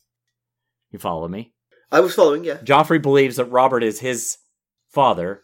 [0.90, 1.52] You follow me?
[1.90, 2.44] I was following.
[2.44, 2.58] Yeah.
[2.58, 4.38] Joffrey believes that Robert is his
[4.88, 5.42] father.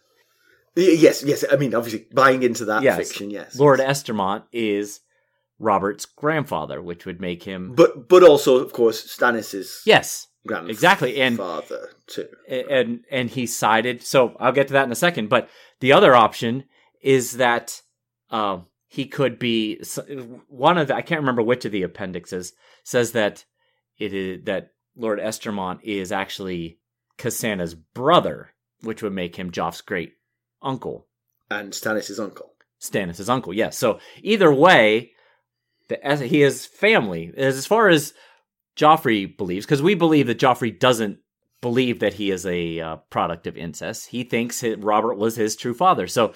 [0.75, 1.23] Yes.
[1.23, 1.43] Yes.
[1.51, 2.97] I mean, obviously, buying into that Yes.
[2.97, 3.29] fiction.
[3.29, 3.57] Yes.
[3.59, 5.01] Lord Estermont is
[5.59, 7.73] Robert's grandfather, which would make him.
[7.75, 12.27] But but also, of course, Stannis's Yes, grandfather exactly, and- father too.
[12.47, 14.01] and and he sided.
[14.01, 15.29] So I'll get to that in a second.
[15.29, 15.49] But
[15.81, 16.63] the other option
[17.01, 17.81] is that
[18.29, 19.81] um, he could be
[20.47, 20.95] one of the.
[20.95, 22.53] I can't remember which of the appendixes
[22.83, 23.45] says that
[23.97, 26.79] it is that Lord Estermont is actually
[27.17, 30.13] Cassana's brother, which would make him Joff's great
[30.61, 31.07] uncle,
[31.49, 32.51] And Stannis's uncle.
[32.81, 33.53] Stannis' uncle.
[33.53, 33.77] Yes.
[33.77, 35.11] So either way,
[35.89, 37.31] the as he is family.
[37.37, 38.13] As far as
[38.77, 41.19] Joffrey believes, because we believe that Joffrey doesn't
[41.61, 44.07] believe that he is a uh, product of incest.
[44.07, 46.07] He thinks that Robert was his true father.
[46.07, 46.33] So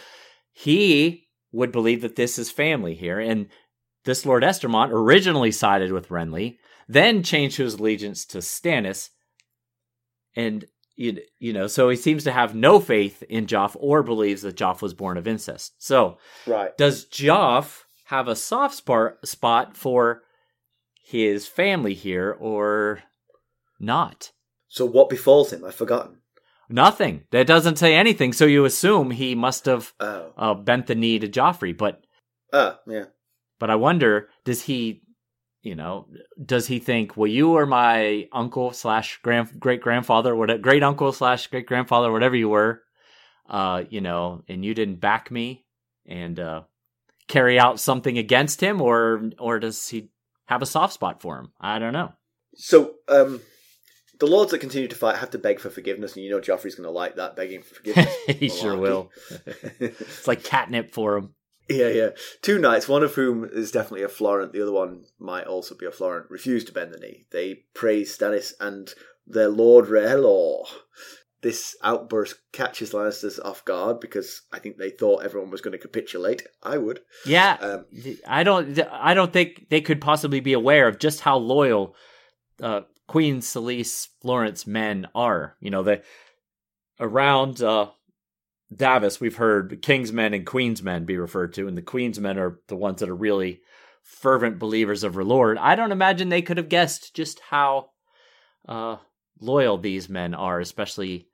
[0.54, 3.20] he would believe that this is family here.
[3.20, 3.48] And
[4.04, 6.58] this Lord Estermont originally sided with Renly,
[6.88, 9.10] then changed his allegiance to Stannis.
[10.36, 10.66] And,
[10.96, 14.56] you, you know, so he seems to have no faith in Joff or believes that
[14.56, 15.74] Joff was born of incest.
[15.78, 16.18] So
[16.48, 16.76] Right.
[16.78, 20.24] does Joff have a soft spot spot for
[21.04, 23.04] his family here or
[23.80, 24.32] not?
[24.68, 25.64] So what befalls him?
[25.64, 26.18] I've forgotten.
[26.70, 27.24] Nothing.
[27.32, 28.34] That doesn't say anything.
[28.34, 30.34] So you assume he must have Oh.
[30.38, 31.78] uh, bent the knee to Joffrey.
[31.78, 32.02] But
[32.52, 33.06] Ah, yeah.
[33.60, 35.04] but I wonder, does he,
[35.66, 36.06] you know,
[36.46, 41.12] does he think, well, you were my uncle slash grand great grandfather, what great uncle
[41.12, 42.84] slash great grandfather, whatever you were,
[43.50, 45.66] uh, you know, and you didn't back me
[46.06, 46.62] and uh,
[47.28, 50.12] carry out something against him, or or does he
[50.46, 51.52] have a soft spot for him?
[51.60, 52.14] I don't know.
[52.54, 53.42] So, um,
[54.20, 56.76] the lords that continue to fight have to beg for forgiveness, and you know Joffrey's
[56.76, 58.16] going to like that begging for forgiveness.
[58.28, 59.12] he sure will.
[59.80, 61.34] It's like catnip for him.
[61.68, 62.10] Yeah, yeah.
[62.42, 65.86] Two knights, one of whom is definitely a Florent, the other one might also be
[65.86, 67.26] a Florent, refuse to bend the knee.
[67.32, 68.94] They praise Stannis and
[69.26, 70.66] their Lord R'hllor.
[71.42, 75.78] This outburst catches Lannisters off guard because I think they thought everyone was going to
[75.78, 76.44] capitulate.
[76.64, 77.02] I would.
[77.26, 77.86] Yeah, Um,
[78.28, 78.80] I don't.
[78.92, 81.96] I don't think they could possibly be aware of just how loyal
[82.62, 85.56] uh, Queen Selyse Florent's men are.
[85.60, 86.02] You know, the
[87.00, 87.90] around uh,
[88.74, 92.38] Davos, we've heard King's men and Queen's men be referred to, and the Queen's men
[92.38, 93.62] are the ones that are really
[94.02, 95.58] fervent believers of Lord.
[95.58, 97.90] I don't imagine they could have guessed just how
[98.68, 98.98] uh,
[99.40, 101.28] loyal these men are, especially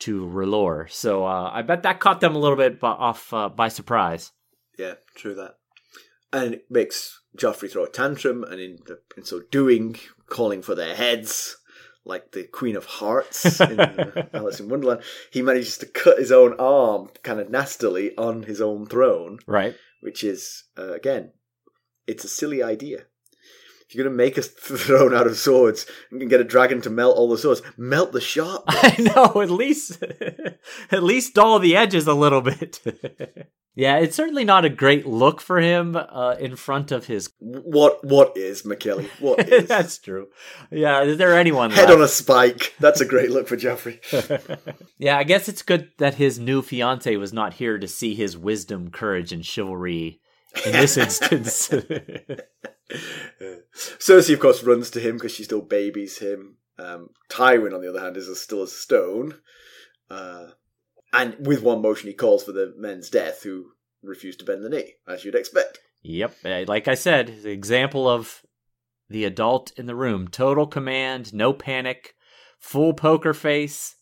[0.00, 0.90] to R'hllor.
[0.90, 4.32] So uh, I bet that caught them a little bit bu- off uh, by surprise.
[4.78, 5.56] Yeah, true that.
[6.32, 8.78] And it makes Joffrey throw a tantrum, and in,
[9.16, 9.96] in so doing,
[10.28, 11.56] calling for their heads,
[12.06, 13.80] like the Queen of Hearts in
[14.32, 15.02] Alice in Wonderland.
[15.30, 19.74] He manages to cut his own arm kind of nastily on his own throne, Right.
[20.00, 21.32] which is, uh, again,
[22.06, 23.06] it's a silly idea.
[23.88, 26.90] If you're going to make a throne out of swords and get a dragon to
[26.90, 28.64] melt all the swords, melt the sharp.
[28.68, 30.02] I know, at least
[30.90, 32.80] at least dull the edges a little bit.
[33.76, 38.02] yeah, it's certainly not a great look for him uh, in front of his What
[38.02, 39.08] what is Mackelly?
[39.20, 40.28] What is That's true.
[40.72, 41.98] Yeah, is there anyone head left?
[41.98, 42.74] on a spike?
[42.80, 44.00] That's a great look for Joffrey.
[44.98, 48.36] yeah, I guess it's good that his new fiance was not here to see his
[48.36, 50.20] wisdom, courage, and chivalry
[50.64, 51.68] in this instance.
[53.74, 56.56] Cersei, of course, runs to him because she still babies him.
[56.78, 59.34] Um, Tywin, on the other hand, is as still as stone.
[60.10, 60.48] Uh,
[61.12, 64.68] and with one motion, he calls for the men's death, who refuse to bend the
[64.68, 65.78] knee, as you'd expect.
[66.02, 66.36] Yep.
[66.44, 68.42] uh, Like I said, the example of
[69.08, 70.28] the adult in the room.
[70.28, 72.14] Total command, no panic,
[72.58, 73.96] full poker face.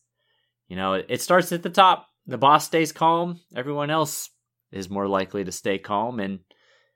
[0.69, 2.09] You know, it, it starts at the top.
[2.27, 3.41] The boss stays calm.
[3.55, 4.31] Everyone else
[4.75, 6.21] is more likely to stay calm.
[6.21, 6.41] And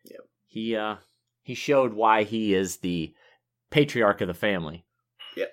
[0.05, 0.21] Yep.
[0.47, 0.97] he, uh,
[1.43, 3.15] he showed why he is the
[3.71, 4.85] patriarch of the family.
[5.37, 5.53] Yep.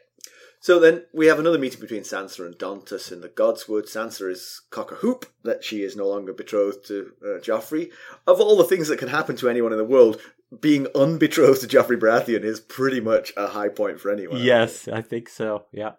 [0.59, 3.84] So then we have another meeting between Sansa and Dontos in the Godswood.
[3.84, 7.91] Sansa is cock a hoop that she is no longer betrothed to uh, Joffrey.
[8.26, 10.19] Of all the things that can happen to anyone in the world,
[10.59, 14.41] being unbetrothed to Joffrey Baratheon is pretty much a high point for anyone.
[14.41, 15.65] Yes, I think so.
[15.71, 15.93] Yeah.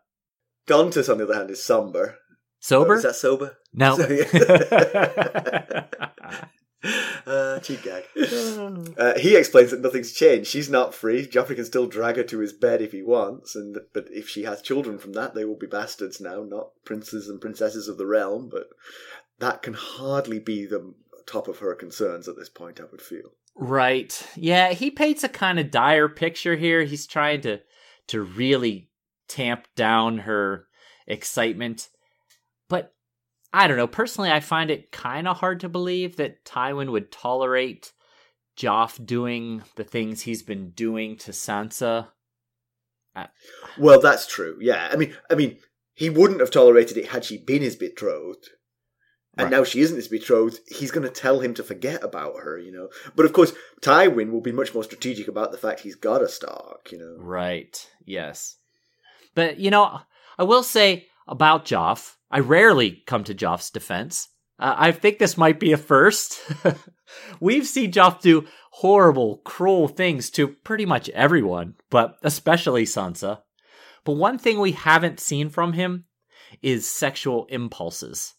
[0.66, 2.18] Dontos, on the other hand, is somber.
[2.60, 2.94] Sober?
[2.96, 3.58] Is that sober?
[3.72, 3.96] no.
[3.96, 5.84] So, yeah.
[7.26, 8.04] uh, cheap gag.
[8.96, 10.48] Uh, he explains that nothing's changed.
[10.48, 11.26] She's not free.
[11.26, 14.44] Joffrey can still drag her to his bed if he wants, and but if she
[14.44, 18.06] has children from that, they will be bastards now, not princes and princesses of the
[18.06, 18.48] realm.
[18.48, 18.68] But
[19.38, 20.94] that can hardly be the
[21.26, 22.80] top of her concerns at this point.
[22.80, 23.32] I would feel.
[23.54, 24.26] Right.
[24.34, 26.84] Yeah, he paints a kind of dire picture here.
[26.84, 27.60] He's trying to
[28.08, 28.90] to really
[29.28, 30.66] tamp down her
[31.06, 31.88] excitement.
[32.68, 32.94] But
[33.52, 37.10] I don't know, personally I find it kind of hard to believe that Tywin would
[37.12, 37.92] tolerate
[38.56, 42.08] Joff doing the things he's been doing to Sansa.
[43.14, 43.26] Uh,
[43.78, 44.58] well, that's true.
[44.60, 45.58] Yeah, I mean, I mean,
[45.94, 48.50] he wouldn't have tolerated it had she been his betrothed.
[49.38, 49.58] And Right.
[49.58, 52.72] now she isn't his betrothed, he's going to tell him to forget about her, you
[52.72, 52.88] know.
[53.14, 53.52] But of course,
[53.82, 57.16] Tywin will be much more strategic about the fact he's got a Stark, you know.
[57.18, 57.90] Right.
[58.04, 58.56] Yes.
[59.34, 60.00] But you know,
[60.38, 64.28] I will say about Joff, I rarely come to Joff's defense.
[64.58, 66.38] Uh, I think this might be a first.
[67.40, 73.38] We've seen Joff do horrible, cruel things to pretty much everyone, but especially Sansa.
[74.04, 76.04] But one thing we haven't seen from him
[76.60, 78.34] is sexual impulses.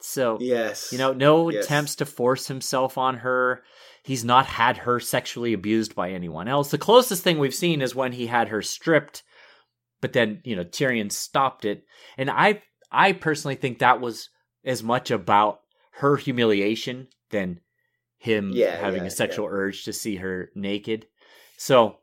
[0.00, 0.92] So, Yes.
[0.92, 1.64] you know, no Yes.
[1.64, 3.64] attempts to force himself on her.
[4.04, 6.70] He's not had her sexually abused by anyone else.
[6.70, 9.24] The closest thing we've seen is when he had her stripped,
[10.00, 11.84] but then, you know, Tyrion stopped it.
[12.16, 12.62] And I
[12.92, 14.28] I personally think that was
[14.64, 15.60] as much about
[15.92, 17.60] her humiliation than
[18.18, 21.06] him Yeah, having yeah, a sexual urge to see her naked.
[21.56, 21.98] So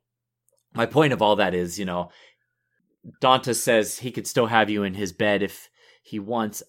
[0.74, 2.10] my point of all that is, you know,
[3.22, 5.70] Dontos says he could still have you in his bed if
[6.04, 6.62] he wants.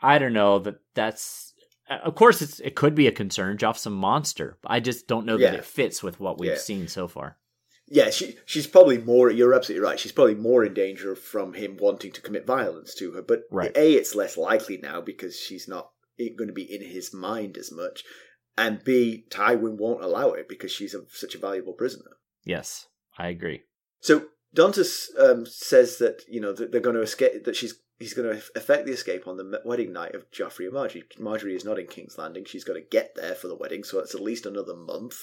[0.00, 1.54] I don't know that that's.
[1.88, 3.58] Uh, of course, it's it could be a concern.
[3.58, 4.58] Joff's a monster.
[4.66, 6.56] I just don't know that it fits with what we've Yeah.
[6.58, 7.38] seen so far.
[7.92, 9.30] Yeah, she she's probably more.
[9.30, 10.00] You're absolutely right.
[10.00, 13.20] She's probably more in danger from him wanting to commit violence to her.
[13.20, 13.70] But Right.
[13.76, 17.70] a, it's less likely now because she's not going to be in his mind as
[17.70, 18.02] much,
[18.56, 22.16] and b, Tywin won't allow it because she's a, such a valuable prisoner.
[22.44, 22.86] Yes,
[23.18, 23.64] I agree.
[24.00, 24.26] So
[24.56, 27.44] Dontos um, says that you know that they're going to escape.
[27.44, 30.74] That she's he's going to effect the escape on the wedding night of Joffrey and
[30.74, 31.04] Margaery.
[31.18, 32.44] Margaery is not in King's Landing.
[32.44, 35.16] She's got to get there for the wedding, so it's at least another month.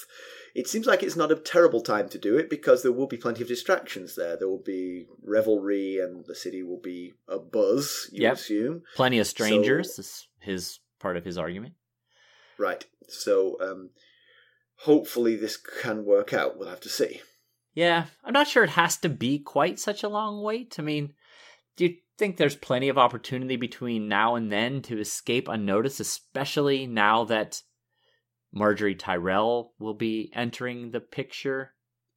[0.55, 3.17] It seems like it's not a terrible time to do it because there will be
[3.17, 4.35] plenty of distractions there.
[4.37, 8.09] There will be revelry, and the city will be a buzz.
[8.11, 8.33] You Yep.
[8.33, 11.75] assume, Plenty of strangers is his part of his argument.
[12.57, 12.85] right?
[13.07, 13.89] So um,
[14.77, 16.57] hopefully this can work out.
[16.57, 17.21] We'll have to see.
[17.73, 20.75] Yeah, I'm not sure it has to be quite such a long wait.
[20.79, 21.13] I mean,
[21.77, 26.85] do you think there's plenty of opportunity between now and then to escape unnoticed, especially
[26.85, 27.61] now that
[28.55, 31.71] Margaery Tyrell will be entering the picture?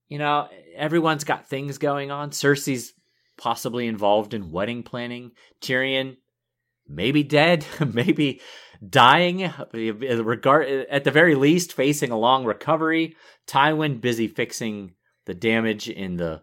[0.09, 2.30] You know, everyone's got things going on.
[2.30, 2.92] Cersei's
[3.38, 5.30] possibly involved in wedding planning.
[5.62, 6.16] Tyrion
[6.88, 8.40] maybe dead, maybe
[8.86, 13.16] dying, at the very least facing a long recovery.
[13.46, 14.94] Tywin busy fixing
[15.26, 16.42] the damage in the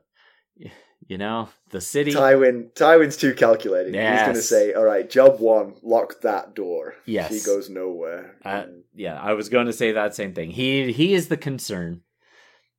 [1.07, 2.13] you know, the city.
[2.13, 3.93] Tywin Tywin's too calculating.
[3.93, 7.31] He's going to say, "All right, job one, lock that door." Yes.
[7.31, 8.35] he goes nowhere.
[8.43, 10.51] Uh, yeah, I was going to say that same thing.
[10.51, 12.01] He he is the concern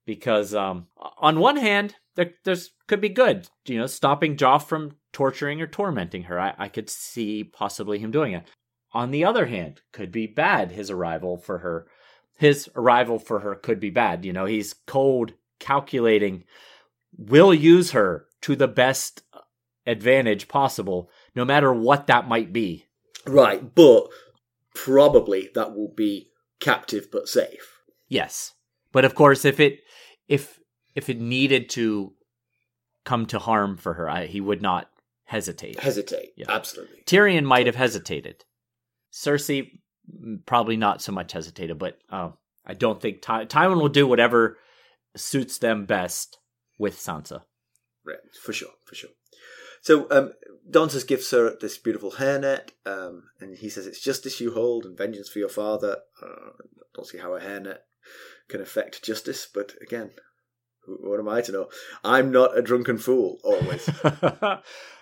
[0.07, 0.87] because um
[1.19, 5.67] on one hand there there's could be good, you know, stopping Joff from torturing or
[5.67, 6.41] tormenting her.
[6.41, 8.45] I, I could see possibly him doing it.
[8.93, 11.87] On the other hand, could be bad his arrival for her.
[12.39, 14.25] His arrival for her could be bad.
[14.25, 16.45] You know, he's cold, calculating,
[17.17, 19.23] will use her to the best
[19.87, 22.87] advantage possible, no matter what that might be.
[23.27, 24.09] right, but
[24.75, 26.31] probably that will be
[26.61, 27.81] captive but safe.
[28.09, 28.53] Yes.
[28.93, 29.81] But of course if it
[30.29, 30.59] if
[30.95, 32.13] if it needed to
[33.05, 34.89] come to harm for her, I, he would not
[35.25, 35.79] hesitate.
[35.81, 36.47] Hesitate, Yeah.
[36.49, 37.03] absolutely.
[37.07, 38.45] Tyrion might have hesitated.
[39.13, 39.71] Cersei
[40.13, 42.31] mm, probably not so much hesitated, but uh,
[42.67, 44.59] I don't think Ty- Tywin will do whatever
[45.17, 46.39] suits them best
[46.81, 47.43] with Sansa.
[48.05, 49.11] Right, for sure, for sure.
[49.83, 50.33] So um,
[50.69, 54.97] Dontos gives her this beautiful hairnet, um, and he says it's justice you hold and
[54.97, 55.99] vengeance for your father.
[56.21, 56.51] Uh,
[56.95, 57.79] don't see how a hairnet
[58.49, 60.11] can affect justice, but again,
[60.87, 61.69] what am I to know?
[62.03, 63.39] I'm not a drunken fool.
[63.45, 63.89] Always.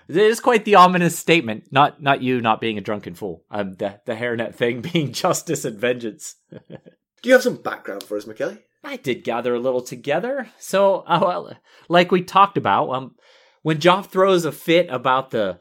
[0.08, 1.64] it is quite the ominous statement.
[1.70, 3.44] Not not you not being a drunken fool.
[3.50, 6.36] Um, the the hairnet thing being justice and vengeance.
[6.50, 8.58] Do you have some background for us, Mackelly?
[8.84, 10.48] I did gather a little together.
[10.58, 11.52] So, uh, well,
[11.88, 13.14] like we talked about, um,
[13.62, 15.58] when Joff throws a fit about the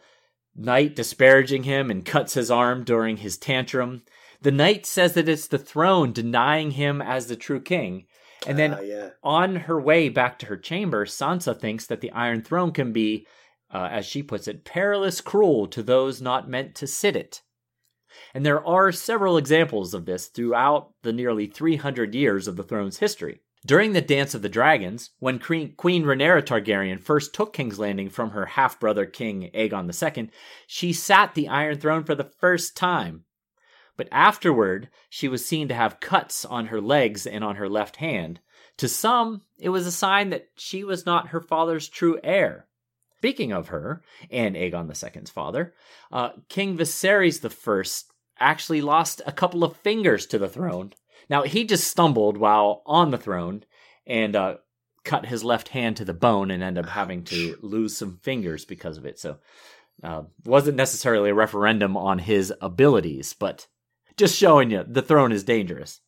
[0.55, 4.03] knight disparaging him and cuts his arm during his tantrum,
[4.41, 8.05] the knight says that it's the throne denying him as the true king.
[8.45, 9.09] And then Ah, yeah.
[9.23, 13.25] on her way back to her chamber, Sansa thinks that the Iron Throne can be,
[13.73, 17.41] uh, as she puts it, perilous cruel to those not meant to sit it.
[18.33, 22.99] And there are several examples of this throughout the nearly 300 years of the throne's
[22.99, 23.41] history.
[23.65, 28.29] During the Dance of the Dragons, when Queen, Rhaenyra Targaryen first took King's Landing from
[28.29, 30.29] her half brother King Aegon II,
[30.67, 33.25] she sat the Iron Throne for the first time.
[33.97, 37.97] But afterward, she was seen to have cuts on her legs and on her left
[37.97, 38.39] hand.
[38.77, 42.66] To some, it was a sign that she was not her father's true heir.
[43.17, 45.73] Speaking of her, and Aegon II's father,
[46.11, 47.43] uh, King Viserys
[48.39, 50.93] I actually lost a couple of fingers to the throne.
[51.29, 53.63] Now, he just stumbled while on the throne
[54.05, 54.57] and uh,
[55.03, 58.65] cut his left hand to the bone and ended up having to lose some fingers
[58.65, 59.19] because of it.
[59.19, 59.37] So,
[60.03, 63.65] uh, wasn't necessarily a referendum on his abilities, but
[64.15, 66.01] just showing you the throne is dangerous.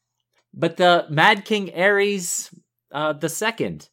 [0.54, 2.54] But the Mad King Aerys
[2.92, 3.90] uh, the second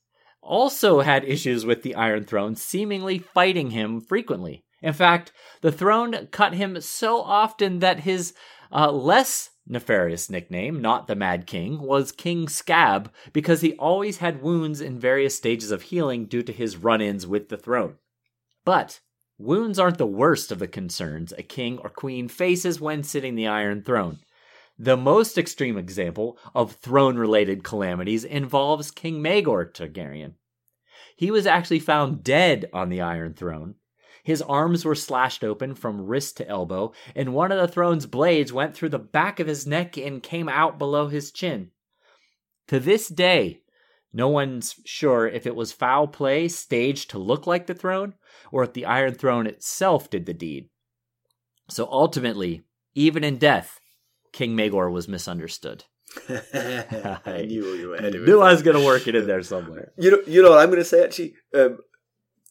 [0.47, 4.65] also had issues with the Iron Throne, seemingly fighting him frequently.
[4.83, 5.33] In fact,
[5.63, 8.35] the throne cut him so often that his
[8.73, 14.43] uh, less nefarious nickname, not the Mad King, was King Scab because he always had
[14.43, 17.97] wounds in various stages of healing due to his run ins with the throne.
[18.65, 19.01] But
[19.39, 23.49] wounds aren't the worst of the concerns a king or queen faces when sitting the
[23.49, 24.19] Iron Throne.
[24.79, 30.35] The most extreme example of throne related calamities involves King Maegor Targaryen.
[31.17, 33.77] He was actually found dead on the Iron Throne.
[34.23, 38.53] His arms were slashed open from wrist to elbow, and one of the throne's blades
[38.53, 41.71] went through the back of his neck and came out below his chin.
[42.69, 43.61] To this day,
[44.13, 48.15] no one's sure if it was foul play staged to look like the throne,
[48.53, 50.69] or if the Iron Throne itself did the deed.
[51.69, 52.65] So ultimately,
[52.95, 53.81] even in death,
[54.37, 55.85] King Maegor was misunderstood.
[56.29, 59.93] I knew you were Knew I was going to work it in there somewhere.
[59.97, 61.35] You know, you know what I'm going to say actually.
[61.55, 61.79] Um,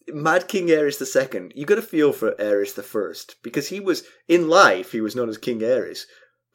[0.07, 1.53] Mad King Aerys the Second.
[1.55, 5.15] You got to feel for Aerys the First because he was in life he was
[5.15, 6.05] known as King Aerys,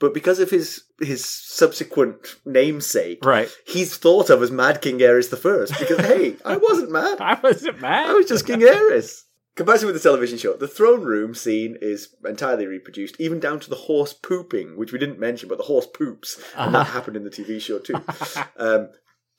[0.00, 3.48] but because of his his subsequent namesake, Right.
[3.66, 7.20] he's thought of as Mad King Aerys the First because hey, I wasn't mad.
[7.32, 8.10] I wasn't mad.
[8.10, 9.22] I was just King Aerys.
[9.56, 13.68] Comparison with the television show, the throne room scene is entirely reproduced, even down to
[13.68, 17.24] the horse pooping, which we didn't mention, but the horse poops, and that happened in
[17.24, 17.94] the TV show too.
[18.56, 18.88] um,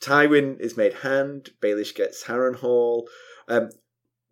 [0.02, 1.52] Tywin is made hand.
[1.62, 3.04] Baelish gets Harrenhal.
[3.48, 3.70] Um,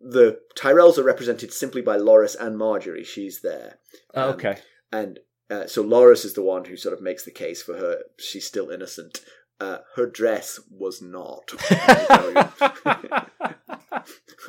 [0.00, 3.04] the Tyrells are represented simply by Loras and Margaery.
[3.04, 3.78] She's there,
[4.14, 4.58] Oh, Um, okay.
[4.92, 5.18] and
[5.50, 8.02] uh, so Loras is the one who sort of makes the case for her.
[8.18, 9.20] She's still innocent.
[9.58, 11.52] Uh, her dress was not.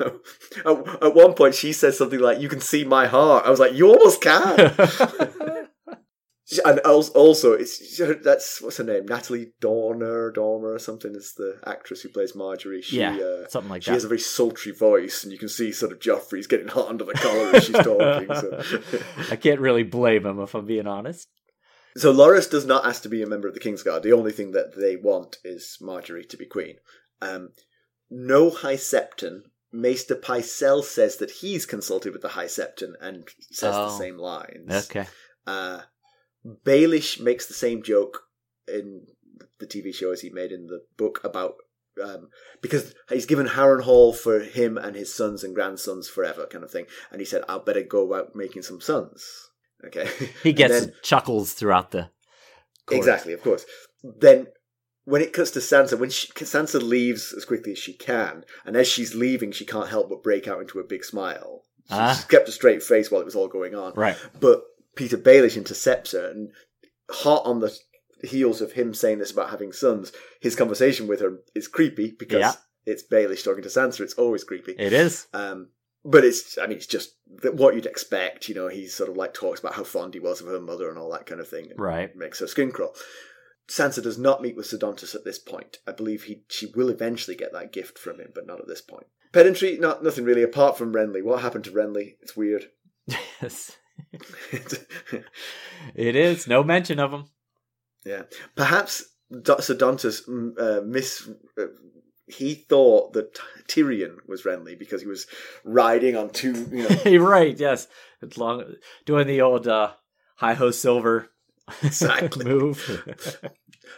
[0.64, 3.74] at, one point, she says something like, "You can see my heart." I was like,
[3.74, 4.72] "You almost can."
[6.64, 11.14] and also, it's that's what's her name, Natalie Dormer, Dormer or something.
[11.14, 12.82] Is the actress who plays Margaery?
[12.82, 13.94] She, yeah, uh, something like she that.
[13.94, 17.04] has a very sultry voice, and you can see sort of Joffrey's getting hot under
[17.04, 18.34] the collar as she's talking.
[18.34, 19.00] So.
[19.30, 21.28] I can't really blame him if I'm being honest.
[21.96, 24.02] So Loras does not ask to be a member of the Kingsguard.
[24.02, 26.76] The only thing that they want is Margaery to be queen.
[27.20, 27.50] Um,
[28.14, 29.42] no High Septon.
[29.74, 33.98] Maester Pycelle says that he's consulted with the High Septon and says the Oh.
[33.98, 34.70] same lines.
[34.90, 35.06] Okay.
[35.46, 35.80] Uh,
[36.66, 38.24] Baelish makes the same joke
[38.68, 39.06] in
[39.60, 41.54] the TV show as he made in the book about
[42.02, 42.28] um,
[42.62, 46.86] because he's given Harrenhal for him and his sons and grandsons forever, kind of thing.
[47.10, 49.24] And he said, "I'll better go out making some sons."
[49.86, 50.08] Okay,
[50.42, 52.08] He gets then- chuckles throughout the.
[52.90, 53.64] Exactly, of course.
[54.02, 54.46] Then
[55.04, 58.76] when it cuts to Sansa, when she, Sansa leaves as quickly as she can, and
[58.76, 61.62] as she's leaving, she can't help but break out into a big smile.
[61.88, 62.12] She, Ah.
[62.14, 63.94] She's kept a straight face while it was all going on.
[63.94, 64.16] Right.
[64.38, 64.62] But
[64.96, 66.50] Petyr Baelish intercepts her, and
[67.10, 67.76] hot on the
[68.22, 72.38] heels of him saying this about having sons, his conversation with her is creepy because
[72.40, 72.52] Yeah.
[72.86, 74.00] it's Baelish talking to Sansa.
[74.00, 74.72] It's always creepy.
[74.78, 75.26] It is.
[75.34, 75.70] Um,
[76.04, 77.14] but it's, I mean, it's just
[77.52, 78.48] what you'd expect.
[78.48, 80.88] You know, he sort of like talks about how fond he was of her mother
[80.88, 81.70] and all that kind of thing.
[81.70, 82.14] and Right.
[82.14, 82.94] Makes her skin crawl.
[83.72, 85.78] Sansa does not meet with Ser Dontos at this point.
[85.86, 88.82] I believe he she will eventually get that gift from him, but not at this
[88.82, 89.06] point.
[89.32, 91.22] Pedantry, not nothing really apart from Renly.
[91.24, 92.16] What happened to Renly?
[92.20, 92.66] It's weird.
[93.40, 93.72] Yes.
[95.94, 96.46] it is.
[96.46, 97.24] No mention of him.
[98.04, 98.22] yeah,
[98.56, 101.28] perhaps Do- Ser Dontos mm, uh, miss.
[101.58, 101.66] Uh,
[102.26, 105.26] he thought that Tyrion was Renly because he was
[105.64, 106.52] riding on two.
[106.70, 107.58] You know, You're right.
[107.58, 107.88] Yes,
[108.22, 108.64] it's long
[109.06, 109.92] doing the old uh,
[110.36, 111.28] high ho silver
[111.82, 112.44] Exactly.
[112.52, 112.78] move.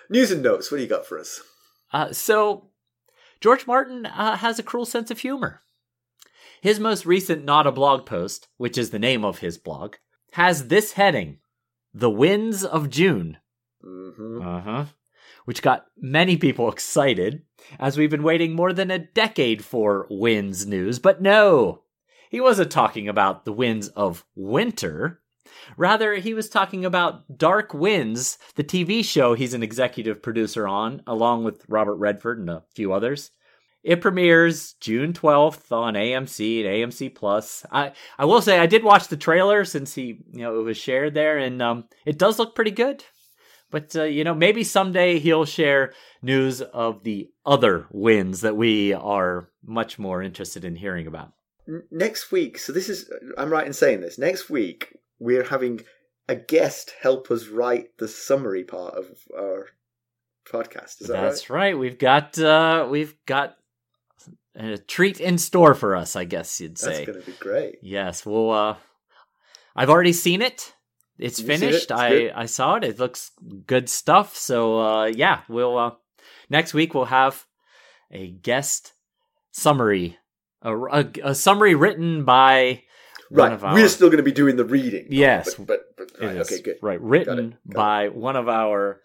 [0.09, 0.71] News and notes.
[0.71, 1.41] What do you got for us?
[1.93, 2.71] Uh, so,
[3.41, 5.63] George Martin uh, has a cruel sense of humor.
[6.61, 9.97] His most recent Not a Blog post, which is the name of his blog,
[10.33, 11.39] has this heading
[11.93, 13.39] The Winds of June.
[13.83, 14.85] hmm Uh huh.
[15.45, 17.43] Which got many people excited,
[17.79, 20.99] as we've been waiting more than a decade for winds news.
[20.99, 21.83] But no,
[22.31, 25.21] he wasn't talking about the winds of winter.
[25.77, 31.03] Rather, he was talking about Dark Winds, the TV show he's an executive producer on,
[31.07, 33.31] along with Robert Redford and a few others.
[33.83, 37.67] It premieres June 12th on AMC and AMC Plus.
[37.71, 40.79] I, I will say I did watch the trailer since he, you know, it was
[40.79, 43.05] shared there and um, it does look pretty good.
[43.71, 45.93] But uh, you know, maybe someday he'll share
[46.23, 51.33] news of the other wins that we are much more interested in hearing about.
[51.91, 52.59] Next week.
[52.59, 53.11] So this is.
[53.37, 54.17] I'm right in saying this.
[54.17, 54.95] Next week
[55.25, 55.81] we're having
[56.29, 59.07] a guest help us write the summary part of
[59.37, 59.69] our
[60.51, 61.01] podcast.
[61.01, 61.77] Is that That's right.
[61.77, 63.57] We've got uh, we've got
[64.55, 67.05] a treat in store for us, I guess you'd say.
[67.05, 67.77] That's going to be great.
[67.83, 68.77] Yes, well, uh,
[69.75, 70.75] I've already seen it.
[71.19, 71.61] It's You've seen it?
[71.61, 71.91] finished.
[71.91, 72.33] It's I good?
[72.33, 72.85] I saw it.
[72.85, 73.31] It looks
[73.67, 74.37] good stuff.
[74.37, 75.93] So uh, yeah, we'll uh,
[76.51, 77.47] next week we'll have
[78.11, 78.93] a guest
[79.53, 80.19] summary,
[80.63, 82.84] a, a, a summary written by
[83.35, 83.53] one Right.
[83.55, 85.07] of our We're still going to be doing the reading.
[85.11, 85.55] Yes.
[85.55, 86.77] But, but, but right, okay, good.
[86.83, 89.01] right written Got by one of our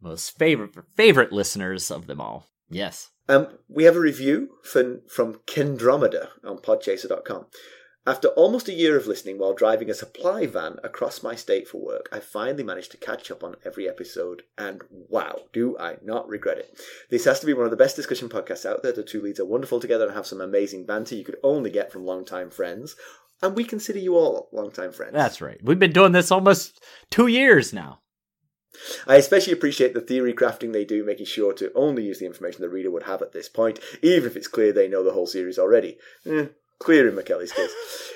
[0.00, 2.46] most favorite favorite listeners of them all.
[2.70, 3.10] Yes.
[3.28, 7.46] Um, we have a review from, from Kendromeda on podchaser.com.
[8.06, 11.84] After almost a year of listening while driving a supply van across my state for
[11.84, 16.26] work, I finally managed to catch up on every episode, and wow, do I not
[16.26, 16.80] regret it.
[17.10, 18.92] This has to be one of the best discussion podcasts out there.
[18.92, 21.92] The two leads are wonderful together and have some amazing banter you could only get
[21.92, 22.96] from longtime friends.
[23.42, 25.14] And we consider you all longtime friends.
[25.14, 25.58] That's right.
[25.62, 28.00] We've been doing this almost two years now.
[29.06, 32.62] I especially appreciate the theory crafting they do, making sure to only use the information
[32.62, 35.26] the reader would have at this point, even if it's clear they know the whole
[35.26, 35.98] series already.
[36.26, 36.46] Eh,
[36.78, 37.72] clear in Mackelly's case.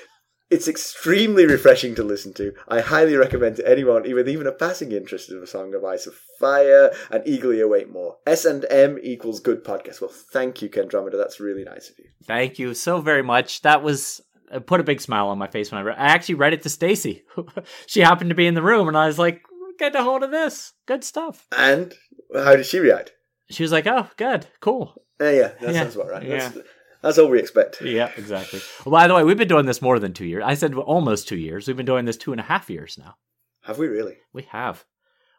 [0.51, 2.53] It's extremely refreshing to listen to.
[2.67, 6.05] I highly recommend to anyone with even a passing interest in A Song of Ice
[6.05, 8.17] of Fire and eagerly await more.
[8.27, 10.01] S&M equals good podcast.
[10.01, 11.17] Well, thank you, Kendromeda.
[11.17, 12.05] That's really nice of you.
[12.25, 13.63] Thank you so very much.
[13.63, 14.21] That was
[14.51, 15.97] it put a big smile on my face when I read.
[15.97, 17.23] I actually read it to Stacy.
[17.87, 19.41] she happened to be in the room, and I was like,
[19.79, 20.73] "Get a hold of this.
[20.87, 21.93] Good stuff." And
[22.33, 23.13] how did she react?
[23.49, 26.23] She was like, "Oh, good, cool." Yeah, that Yeah, sounds about right.
[26.23, 26.49] yeah.
[26.49, 26.67] That's,
[27.01, 27.81] that's all we expect.
[27.81, 28.59] Yeah, exactly.
[28.85, 30.43] Well, by the way, we've been doing this more than two years.
[30.45, 31.67] I said almost two years.
[31.67, 33.15] We've been doing this two and a half years now.
[33.61, 34.17] Have we really?
[34.33, 34.83] We have.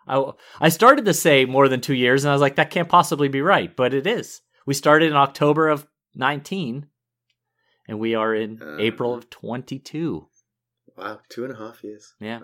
[0.07, 0.31] I,
[0.61, 3.29] I started to say more than two years, and I was like, that can't possibly
[3.29, 4.41] be right, but it is.
[4.65, 6.87] We started in October of 19,
[7.89, 8.77] and we are in Uh.
[8.79, 10.29] April of 22.
[10.97, 12.15] Wow, two and a half years.
[12.21, 12.41] Yeah.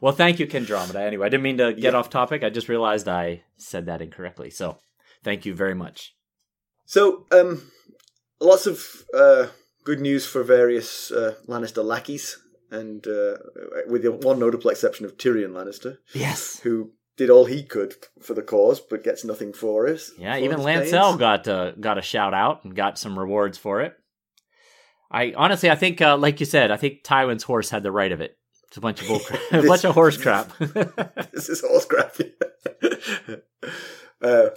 [0.00, 0.96] Well, thank you, Kendromeda.
[0.96, 1.98] Anyway, I didn't mean to get Yeah.
[1.98, 2.42] off topic.
[2.42, 4.50] I just realized I said that incorrectly.
[4.50, 4.78] So
[5.22, 6.14] thank you very much.
[6.84, 7.70] So, um,
[8.40, 9.46] lots of uh,
[9.84, 12.38] good news for various uh, Lannister lackeys,
[12.72, 13.36] and uh,
[13.86, 16.58] with the one notable exception of Tyrion Lannister, Yes.
[16.60, 20.02] who did all he could for the cause, but gets nothing for it.
[20.18, 21.16] Yeah, for even Lancel pains.
[21.18, 23.94] got uh, got a shout out and got some rewards for it.
[25.12, 28.10] I honestly, I think, uh, like you said, I think Tywin's horse had the right
[28.10, 28.38] of it.
[28.68, 30.56] It's a bunch of bull crap, a bunch of horse crap.
[31.32, 32.16] this is horse crap.
[34.22, 34.48] uh,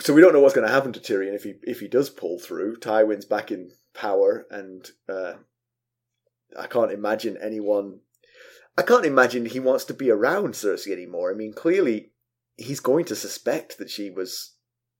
[0.00, 2.10] so we don't know what's going to happen to Tyrion if he if he does
[2.10, 2.76] pull through.
[2.78, 5.34] Tywin's back in power, and uh,
[6.58, 8.00] I can't imagine anyone.
[8.76, 11.30] I can't imagine he wants to be around Cersei anymore.
[11.32, 12.12] I mean, clearly
[12.56, 14.54] he's going to suspect that she was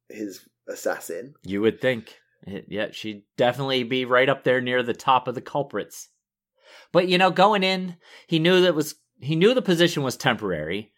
[0.08, 1.34] his assassin.
[1.44, 5.40] you would think, yeah, she'd definitely be right up there near the top of the
[5.40, 6.08] culprits.
[6.92, 7.96] But you know, going in,
[8.26, 10.92] he knew that was he knew the position was temporary,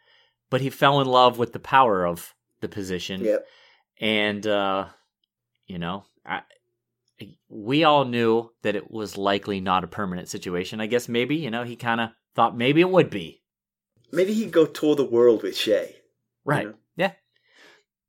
[0.50, 3.22] but he fell in love with the power of the position.
[3.24, 3.46] Yep.
[4.00, 4.86] and uh
[5.66, 6.42] you know I,
[7.48, 11.50] we all knew that it was likely not a permanent situation i guess maybe you
[11.50, 13.42] know he kind of thought maybe it would be
[14.12, 15.94] Maybe he'd go tour the world with Shae.
[16.44, 16.74] right know?
[16.96, 17.12] yeah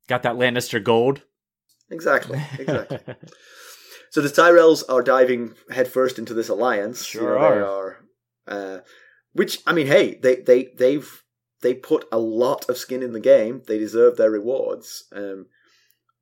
[0.08, 1.22] got that lannister gold
[1.92, 2.40] Exactly.
[2.58, 2.98] Exactly.
[4.12, 7.02] So the Tyrells are diving headfirst into this alliance.
[7.02, 7.98] Sure You know, They are.
[8.46, 8.78] Uh,
[9.32, 11.22] which I mean, hey, they they they've
[11.62, 13.62] they put a lot of skin in the game.
[13.66, 15.04] They deserve their rewards.
[15.12, 15.46] Um,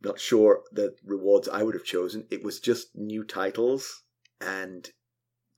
[0.03, 2.29] not sure the rewards I would have chosen.
[2.31, 4.05] It was just new titles
[4.41, 4.89] and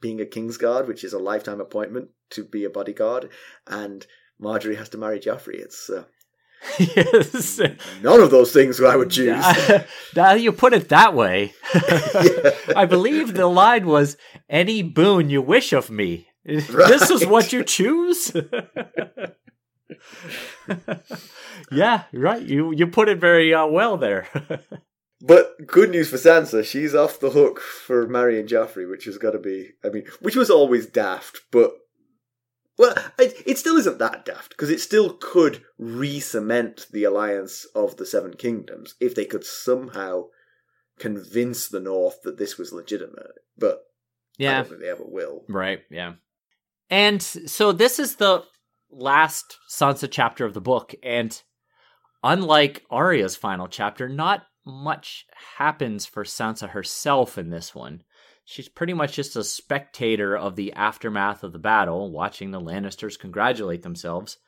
[0.00, 3.28] being a Kingsguard, which is a lifetime appointment to be a bodyguard,
[3.66, 4.06] and
[4.40, 5.60] Margaery has to marry Joffrey.
[5.60, 6.04] It's uh,
[6.78, 7.60] yes.
[8.02, 9.44] none of those things I would choose.
[10.16, 11.54] now you put it that way.
[12.76, 14.16] I believe the line was,
[14.48, 16.88] "Any boon you wish of me." Right.
[16.88, 18.32] This is what you choose.
[21.70, 22.42] yeah, right.
[22.42, 24.28] You you put it very uh, well there.
[25.20, 29.32] but good news for Sansa, she's off the hook for marrying Joffrey, which has got
[29.32, 29.70] to be.
[29.84, 31.72] I mean, which was always daft, but
[32.78, 37.96] well, it, it still isn't that daft because it still could re-cement the alliance of
[37.96, 40.24] the Seven Kingdoms if they could somehow
[40.98, 43.32] convince the North that this was legitimate.
[43.58, 43.82] But
[44.38, 45.44] yeah, I don't think they ever will.
[45.48, 45.80] Right.
[45.90, 46.14] Yeah.
[46.88, 48.44] And so this is the
[48.90, 51.40] last Sansa chapter of the book, and
[52.22, 55.26] unlike Arya's final chapter, not much
[55.56, 58.02] happens for Sansa herself in this one.
[58.44, 63.18] She's pretty much just a spectator of the aftermath of the battle, watching the Lannisters
[63.18, 64.38] congratulate themselves.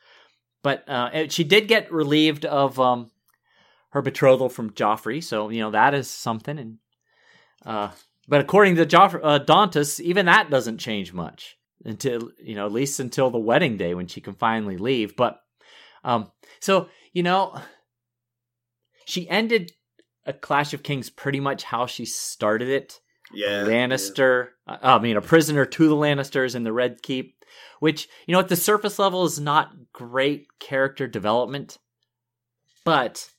[0.63, 3.11] But uh, she did get relieved of um,
[3.91, 6.59] her betrothal from Joffrey, so you know that is something.
[6.59, 6.79] And
[7.65, 7.91] uh,
[8.27, 12.99] but according to Joff- uh, even that doesn't change much until you know at least
[12.99, 15.17] until the wedding day when she can finally leave.
[15.17, 15.41] But
[16.03, 17.57] um, so you know,
[19.07, 19.73] she ended
[20.27, 23.01] a Clash of Kings pretty much how she started it.
[23.33, 24.49] Yeah, Lannister.
[24.69, 24.75] Yeah.
[24.75, 27.45] Uh, I mean, a prisoner to the Lannisters in the Red Keep,
[27.81, 31.79] which you know at the surface level is not great character development,
[32.85, 33.31] but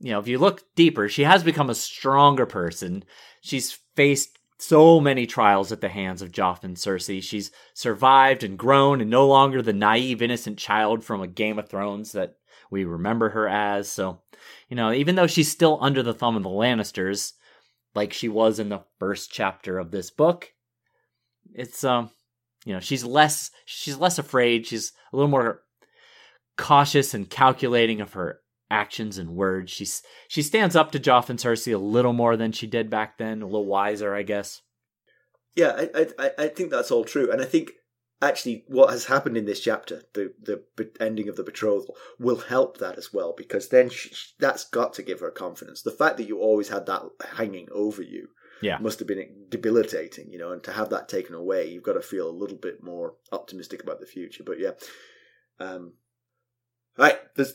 [0.00, 3.04] you know if you look deeper, she has become a stronger person.
[3.40, 7.22] She's faced so many trials at the hands of Joff and Cersei.
[7.22, 11.68] She's survived and grown and no longer the naive, innocent child from a Game of
[11.68, 12.34] Thrones that
[12.70, 13.88] we remember her as.
[13.88, 14.20] So,
[14.68, 17.34] you know, even though she's still under the thumb of the Lannisters,
[17.94, 20.52] like she was in the first chapter of this book,
[21.54, 22.10] it's um,
[22.64, 24.66] you know, she's less she's less afraid.
[24.66, 25.62] She's a little more
[26.56, 28.40] cautious and calculating of her
[28.70, 29.70] actions and words.
[29.70, 33.18] She's she stands up to Joff and Cersei a little more than she did back
[33.18, 34.62] then, a little wiser, I guess.
[35.56, 37.72] Yeah, I I, I think that's all true, and I think
[38.20, 42.78] actually what has happened in this chapter, the the ending of the betrothal, will help
[42.78, 45.82] that as well because then she, that's got to give her confidence.
[45.82, 47.02] The fact that you always had that
[47.36, 48.28] hanging over you.
[48.60, 48.78] Yeah.
[48.78, 52.00] Must have been debilitating, you know, and to have that taken away, you've got to
[52.02, 54.42] feel a little bit more optimistic about the future.
[54.44, 54.72] But yeah.
[55.60, 55.92] Um,
[56.96, 57.54] right, there's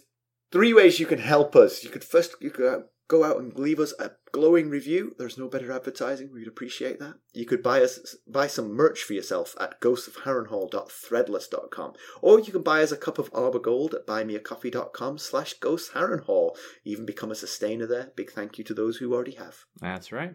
[0.53, 1.83] three ways you can help us.
[1.83, 5.15] You could first you could uh, go out and leave us a glowing review.
[5.17, 6.33] There's no better advertising.
[6.33, 7.15] We'd appreciate that.
[7.33, 11.93] You could buy us buy some merch for yourself at ghostsofharrenhal.threadless.com.
[12.21, 16.55] Or you can buy us a cup of Arbor Gold at buymeacoffee.com slash ghostharrenhal.
[16.83, 18.11] Even become a sustainer there.
[18.15, 19.65] Big thank you to those who already have.
[19.79, 20.33] That's right.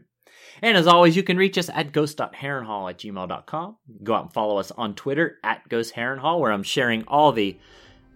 [0.62, 3.76] And as always, you can reach us at ghost.harrenhal at gmail.com.
[4.02, 7.58] Go out and follow us on Twitter at ghostharrenhal, where I'm sharing all the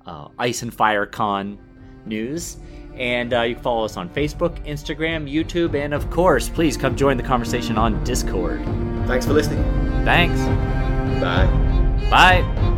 [0.07, 1.59] uh, Ice and Fire Con
[2.05, 2.59] news.
[2.97, 6.95] And uh, you can follow us on Facebook, Instagram, YouTube, and of course, please come
[6.95, 8.63] join the conversation on Discord.
[9.07, 9.63] Thanks for listening.
[10.05, 10.41] Thanks.
[11.21, 11.47] Bye.
[12.11, 12.72] Bye.